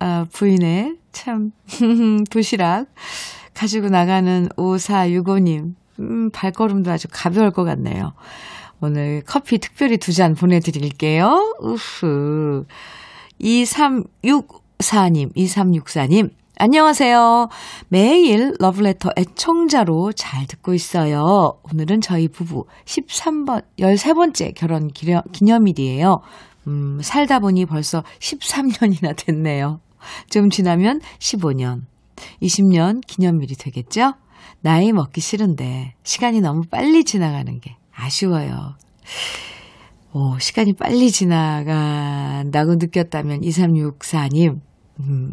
아, 0.00 0.26
부인의 0.32 0.96
참, 1.12 1.52
도시락 2.30 2.86
가지고 3.54 3.88
나가는 3.88 4.48
5465님. 4.56 5.74
음, 6.00 6.30
발걸음도 6.30 6.90
아주 6.90 7.08
가벼울 7.10 7.50
것 7.50 7.64
같네요. 7.64 8.12
오늘 8.80 9.22
커피 9.26 9.58
특별히 9.58 9.98
두 9.98 10.12
잔 10.12 10.34
보내드릴게요. 10.34 11.56
우후. 11.60 12.64
2364님, 13.40 15.34
2364님. 15.34 16.30
안녕하세요. 16.60 17.48
매일 17.88 18.54
러브레터 18.58 19.10
애청자로 19.16 20.12
잘 20.12 20.46
듣고 20.46 20.74
있어요. 20.74 21.58
오늘은 21.72 22.00
저희 22.00 22.26
부부 22.28 22.66
13번, 22.84 23.62
13번째 23.78 24.54
결혼 24.54 24.88
기념, 24.88 25.22
기념일이에요. 25.32 26.20
음, 26.66 26.98
살다 27.02 27.38
보니 27.38 27.64
벌써 27.66 28.02
13년이나 28.18 29.14
됐네요. 29.16 29.80
좀 30.30 30.50
지나면 30.50 31.00
15년, 31.20 31.82
20년 32.42 33.02
기념일이 33.06 33.54
되겠죠? 33.54 34.14
나이 34.60 34.92
먹기 34.92 35.20
싫은데 35.20 35.94
시간이 36.02 36.40
너무 36.40 36.62
빨리 36.68 37.04
지나가는 37.04 37.60
게 37.60 37.77
아쉬워요. 37.98 38.74
오, 40.12 40.38
시간이 40.38 40.74
빨리 40.74 41.10
지나간다고 41.10 42.76
느꼈다면 42.76 43.40
2364님, 43.42 44.60
음, 45.00 45.32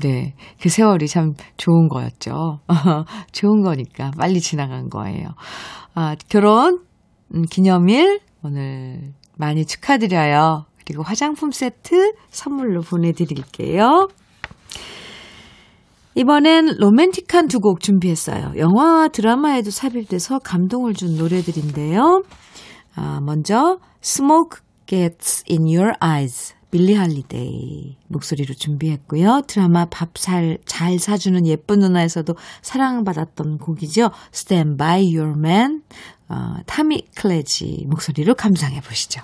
네. 0.00 0.34
그 0.60 0.68
세월이 0.68 1.08
참 1.08 1.34
좋은 1.56 1.88
거였죠. 1.88 2.60
좋은 3.32 3.62
거니까 3.62 4.10
빨리 4.18 4.40
지나간 4.40 4.88
거예요. 4.88 5.28
아, 5.94 6.16
결혼 6.28 6.84
음, 7.34 7.42
기념일 7.42 8.20
오늘 8.42 9.14
많이 9.36 9.64
축하드려요. 9.64 10.66
그리고 10.84 11.02
화장품 11.02 11.50
세트 11.50 12.14
선물로 12.30 12.82
보내드릴게요. 12.82 14.08
이번엔 16.16 16.76
로맨틱한 16.78 17.48
두 17.48 17.58
곡 17.60 17.80
준비했어요. 17.80 18.52
영화와 18.56 19.08
드라마에도 19.08 19.70
삽입돼서 19.70 20.38
감동을 20.40 20.94
준 20.94 21.16
노래들인데요. 21.16 22.22
아, 22.94 23.20
먼저 23.22 23.78
Smoke 24.02 24.60
Gets 24.86 25.44
in 25.50 25.62
Your 25.62 25.92
Eyes 26.02 26.54
빌리 26.70 26.94
할리데이 26.94 27.96
목소리로 28.08 28.54
준비했고요. 28.54 29.42
드라마 29.46 29.86
밥 29.86 30.14
잘 30.14 30.58
잘 30.66 30.98
사주는 30.98 31.46
예쁜 31.46 31.78
누나에서도 31.80 32.34
사랑받았던 32.62 33.58
곡이죠. 33.58 34.10
Stand 34.32 34.76
by 34.76 35.02
Your 35.16 35.34
Man 35.38 35.82
어, 36.28 36.56
타미 36.66 37.02
클레지 37.16 37.86
목소리로 37.88 38.34
감상해 38.34 38.80
보시죠. 38.80 39.22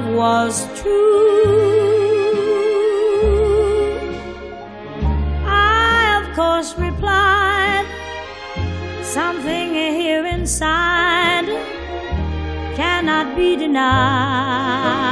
Love 0.00 0.14
was 0.14 0.80
true. 0.80 2.20
I, 5.44 6.22
of 6.22 6.34
course, 6.34 6.76
replied, 6.78 7.86
Something 9.02 9.74
here 9.74 10.24
inside 10.26 11.46
cannot 12.76 13.36
be 13.36 13.56
denied. 13.56 15.09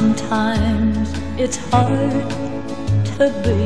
Sometimes 0.00 1.12
it's 1.36 1.58
hard 1.70 2.30
to 3.18 3.24
be 3.44 3.60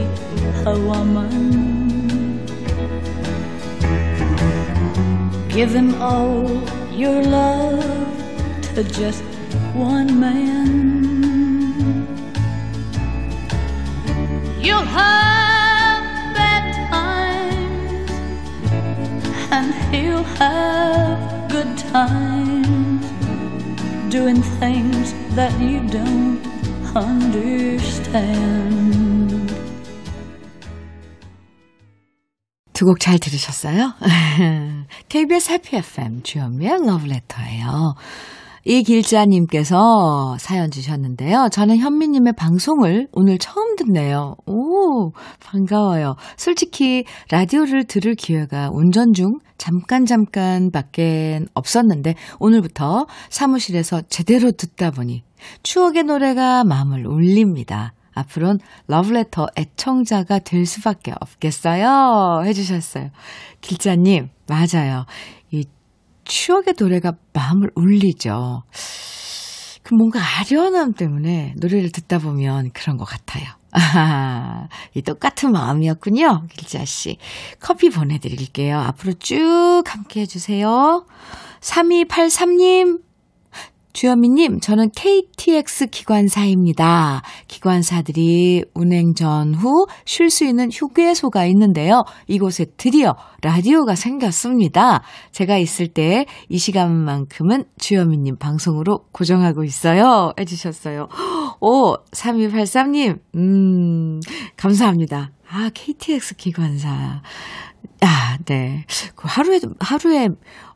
a 0.68 0.74
woman. 0.76 2.45
Giving 5.49 5.95
all 6.03 6.43
your 6.91 7.22
love 7.22 7.85
to 8.74 8.82
just 8.82 9.22
one 9.74 10.18
man. 10.18 10.82
You'll 14.61 14.91
have 15.01 16.35
bad 16.35 16.66
times, 16.91 18.11
and 19.53 19.72
he'll 19.95 20.24
have 20.43 21.49
good 21.49 21.78
times 21.78 22.84
doing 24.15 24.41
things 24.61 25.12
that 25.35 25.53
you 25.61 25.81
don't 25.91 26.39
understand. 26.95 28.15
두 32.73 32.85
곡 32.85 33.01
잘 33.01 33.19
들으셨어요? 33.19 33.95
KBS 35.09 35.51
해피 35.51 35.79
FM 35.79 36.23
주현미의 36.23 36.87
러브레터예요. 36.87 37.95
이길자님께서 38.65 40.37
사연 40.39 40.71
주셨는데요. 40.71 41.49
저는 41.51 41.79
현미님의 41.79 42.35
방송을 42.37 43.09
오늘 43.12 43.39
처음 43.39 43.75
듣네요. 43.75 44.37
오, 44.47 45.11
반가워요. 45.41 46.15
솔직히 46.37 47.05
라디오를 47.33 47.85
들을 47.85 48.15
기회가 48.15 48.71
운전 48.73 49.12
중 49.12 49.39
잠깐 49.59 50.05
잠깐 50.05 50.71
밖에 50.71 51.41
없었는데 51.55 52.15
오늘부터 52.39 53.07
사무실에서 53.31 54.03
제대로 54.09 54.51
듣다 54.53 54.91
보니 54.91 55.23
추억의 55.63 56.05
노래가 56.05 56.65
마음을 56.65 57.07
울립니다. 57.07 57.95
앞으론 58.15 58.59
러브레터 58.87 59.49
애청자가 59.57 60.39
될 60.39 60.67
수밖에 60.67 61.13
없겠어요. 61.21 62.43
해주셨어요. 62.45 63.11
길자님, 63.61 64.29
맞아요. 64.49 65.05
이 65.51 65.65
추억의 66.25 66.75
노래가 66.79 67.13
마음을 67.33 67.71
울리죠. 67.75 68.63
그 69.83 69.95
뭔가 69.95 70.21
아련함 70.21 70.95
때문에 70.95 71.55
노래를 71.59 71.91
듣다 71.91 72.19
보면 72.19 72.71
그런 72.73 72.97
것 72.97 73.05
같아요. 73.05 73.45
아하, 73.75 74.68
이 74.95 75.03
똑같은 75.03 75.51
마음이었군요. 75.53 76.47
길자 76.49 76.85
씨. 76.85 77.18
커피 77.59 77.91
보내드릴게요. 77.91 78.79
앞으로 78.79 79.14
쭉 79.14 79.83
함께 79.87 80.20
해주세요. 80.20 81.05
3283님, 81.61 83.01
주현미님, 83.95 84.59
저는 84.59 84.90
KTX 84.97 85.86
기관사입니다. 85.86 87.22
기관사들이 87.47 88.64
운행 88.74 89.14
전후 89.14 89.86
쉴 90.05 90.30
수 90.30 90.45
있는 90.45 90.68
휴게소가 90.72 91.47
있는데요. 91.47 92.03
이곳에 92.26 92.66
드디어 92.76 93.14
라디오가 93.40 93.95
생겼습니다. 93.95 95.03
제가 95.30 95.59
있을 95.59 95.86
때 95.86 96.26
이 96.49 96.59
시간만큼은 96.59 97.64
주현미님 97.78 98.38
방송으로 98.38 99.05
고정하고 99.12 99.62
있어요. 99.62 100.32
해주셨어요. 100.40 101.07
오, 101.61 101.95
3283님, 102.11 103.20
음, 103.36 104.20
감사합니다. 104.57 105.30
아, 105.49 105.70
KTX 105.72 106.34
기관사. 106.34 107.22
아, 108.01 108.38
네. 108.47 108.84
그 109.14 109.28
하루에, 109.28 109.61
하루에 109.78 110.28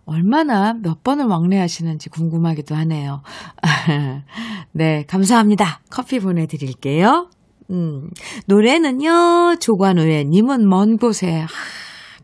얼마나 0.09 0.73
몇 0.73 1.03
번을 1.05 1.27
왕래하시는지 1.27 2.09
궁금하기도 2.09 2.75
하네요. 2.75 3.23
네, 4.73 5.05
감사합니다. 5.07 5.81
커피 5.91 6.19
보내드릴게요. 6.19 7.29
음, 7.71 8.09
노래는요, 8.47 9.57
조관우의 9.61 10.25
님은 10.25 10.67
먼 10.67 10.97
곳에, 10.97 11.41
하, 11.41 11.49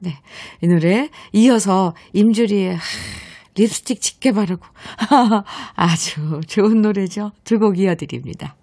네. 0.01 0.19
이 0.63 0.67
노래 0.67 1.11
이어서 1.33 1.95
임주리의 2.15 2.77
하, 2.77 2.83
립스틱 3.55 4.01
짙게 4.01 4.33
바르고. 4.33 4.65
아주 5.77 6.41
좋은 6.47 6.81
노래죠. 6.81 7.33
두 7.45 7.59
곡 7.59 7.79
이어드립니다. 7.79 8.57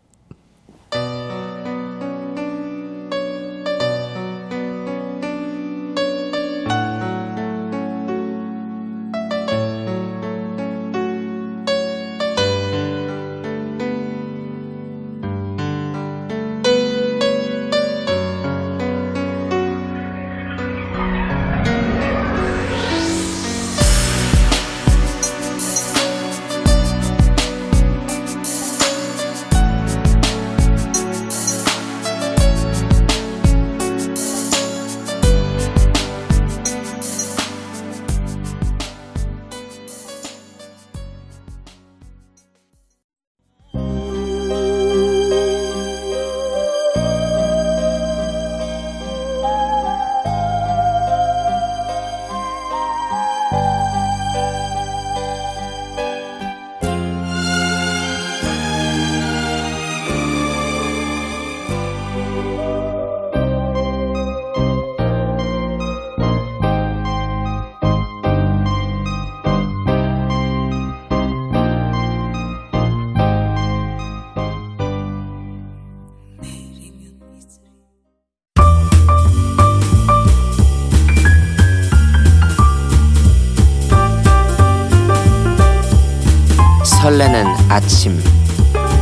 설레는 87.12 87.46
아침 87.68 88.14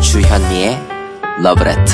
주현미의 0.02 0.80
러브레터 1.44 1.94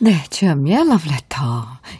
네, 0.00 0.14
주현미의 0.30 0.88
러브레터. 0.88 1.36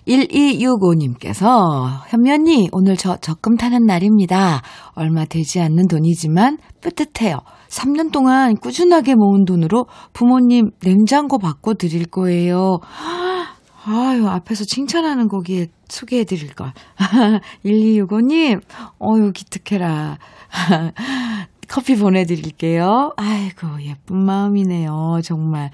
1265님께서, 0.06 2.00
현미 2.08 2.30
언니, 2.30 2.68
오늘 2.72 2.96
저 2.96 3.16
적금 3.16 3.56
타는 3.56 3.84
날입니다. 3.84 4.62
얼마 4.94 5.26
되지 5.26 5.60
않는 5.60 5.88
돈이지만 5.88 6.56
뿌듯해요. 6.80 7.40
3년 7.68 8.10
동안 8.10 8.56
꾸준하게 8.56 9.14
모은 9.16 9.44
돈으로 9.44 9.84
부모님 10.14 10.70
냉장고 10.80 11.38
바꿔 11.38 11.74
드릴 11.74 12.06
거예요. 12.06 12.78
아유, 13.84 14.26
앞에서 14.28 14.64
칭찬하는 14.64 15.28
거기에 15.28 15.66
소개해 15.88 16.24
드릴 16.24 16.54
걸. 16.54 16.72
1265님, 17.66 18.62
어유, 19.00 19.32
기특해라. 19.32 20.16
커피 21.68 21.96
보내드릴게요. 21.96 23.12
아이고, 23.16 23.82
예쁜 23.82 24.24
마음이네요. 24.24 25.20
정말. 25.22 25.70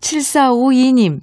7452님, 0.00 1.20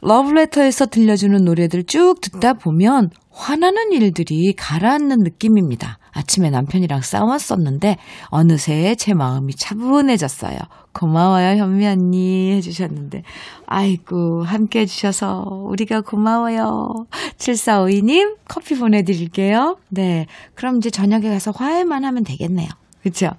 러브레터에서 0.00 0.86
들려주는 0.86 1.44
노래들 1.44 1.84
쭉 1.84 2.20
듣다 2.20 2.54
보면 2.54 3.10
화나는 3.30 3.92
일들이 3.92 4.52
가라앉는 4.56 5.18
느낌입니다. 5.20 5.97
아침에 6.18 6.50
남편이랑 6.50 7.00
싸웠었는데 7.00 7.96
어느새 8.26 8.94
제 8.96 9.14
마음이 9.14 9.54
차분해졌어요. 9.54 10.58
고마워요, 10.92 11.60
현미 11.60 11.86
언니 11.86 12.52
해주셨는데. 12.52 13.22
아이고, 13.66 14.42
함께 14.42 14.80
해주셔서 14.80 15.44
우리가 15.68 16.00
고마워요. 16.00 17.06
7452님, 17.36 18.36
커피 18.48 18.74
보내드릴게요. 18.76 19.76
네. 19.90 20.26
그럼 20.54 20.78
이제 20.78 20.90
저녁에 20.90 21.28
가서 21.28 21.52
화해만 21.54 22.04
하면 22.04 22.24
되겠네요. 22.24 22.68
그쵸? 23.02 23.30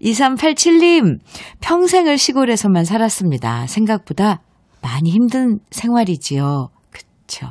2387님, 0.00 1.18
평생을 1.60 2.16
시골에서만 2.16 2.84
살았습니다. 2.84 3.66
생각보다 3.66 4.40
많이 4.80 5.10
힘든 5.10 5.58
생활이지요. 5.70 6.68
그쵸. 6.90 7.48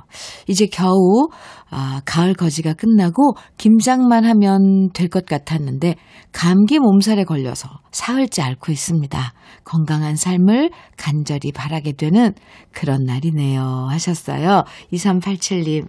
이제 0.48 0.66
겨우, 0.66 1.30
아, 1.72 2.01
가을 2.05 2.34
거지가 2.34 2.74
끝나고 2.74 3.34
김장만 3.57 4.26
하면 4.26 4.89
될 4.93 5.09
것 5.09 5.26
같았는데, 5.26 5.95
감기 6.32 6.80
몸살에 6.80 7.24
걸려서 7.26 7.69
사흘째 7.91 8.41
앓고 8.41 8.72
있습니다. 8.72 9.34
건강한 9.65 10.15
삶을 10.15 10.72
간절히 10.97 11.51
바라게 11.51 11.93
되는 11.93 12.34
그런 12.72 13.03
날이네요. 13.03 13.88
하셨어요. 13.89 14.63
2387님, 14.93 15.88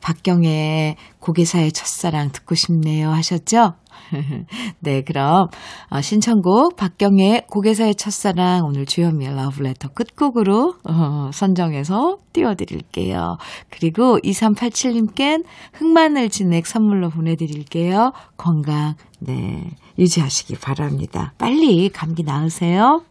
박경의 0.00 0.96
고개사의 1.20 1.72
첫사랑 1.72 2.30
듣고 2.32 2.54
싶네요. 2.54 3.10
하셨죠? 3.10 3.74
네, 4.80 5.02
그럼 5.02 5.46
어, 5.90 6.00
신청곡 6.00 6.76
박경의 6.76 7.46
고개사의 7.48 7.94
첫사랑 7.96 8.64
오늘 8.64 8.86
주현미의 8.86 9.34
러브레터 9.34 9.88
끝곡으로 9.88 10.74
어, 10.88 11.30
선정해서 11.32 12.16
띄워드릴게요. 12.32 13.36
그리고 13.70 14.18
2387님 14.24 15.14
껜 15.20 15.44
흑마늘 15.74 16.30
진액 16.30 16.66
선물로 16.66 17.10
보내드릴게요. 17.10 18.12
건강 18.36 18.94
네 19.18 19.70
유지하시기 19.98 20.56
바랍니다. 20.56 21.34
빨리 21.36 21.90
감기 21.90 22.22
나으세요. 22.22 23.02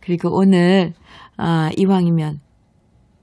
그리고 0.00 0.36
오늘 0.36 0.94
아, 1.36 1.70
이왕이면 1.76 2.40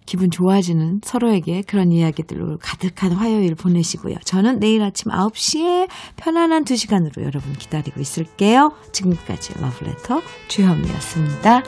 기분 0.06 0.30
좋아지는 0.30 1.02
서로에게 1.04 1.64
그런 1.64 1.92
이야기들로 1.92 2.60
가득한 2.62 3.12
화요일 3.12 3.56
보내시고요. 3.56 4.16
저는 4.24 4.60
내일 4.60 4.84
아침 4.84 5.12
9시에 5.12 5.90
편안한 6.16 6.64
2시간으로 6.64 7.24
여러분 7.24 7.54
기다리고 7.54 8.00
있을게요. 8.00 8.72
지금까지 8.92 9.60
러브레터 9.60 10.22
주현미였습니다. 10.48 11.64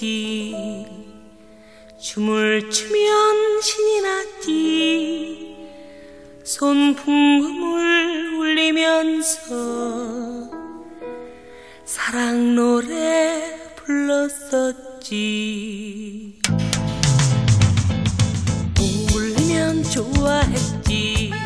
났디 0.00 0.86
춤을 2.00 2.70
추면 2.70 3.60
신이 3.60 4.00
났디 4.00 5.56
손풍금을 6.42 8.34
울리면서 8.38 9.50
사랑 11.84 12.54
노래 12.54 13.60
불렀었지. 13.76 15.10
울리면 19.14 19.82
좋아했지. 19.84 21.39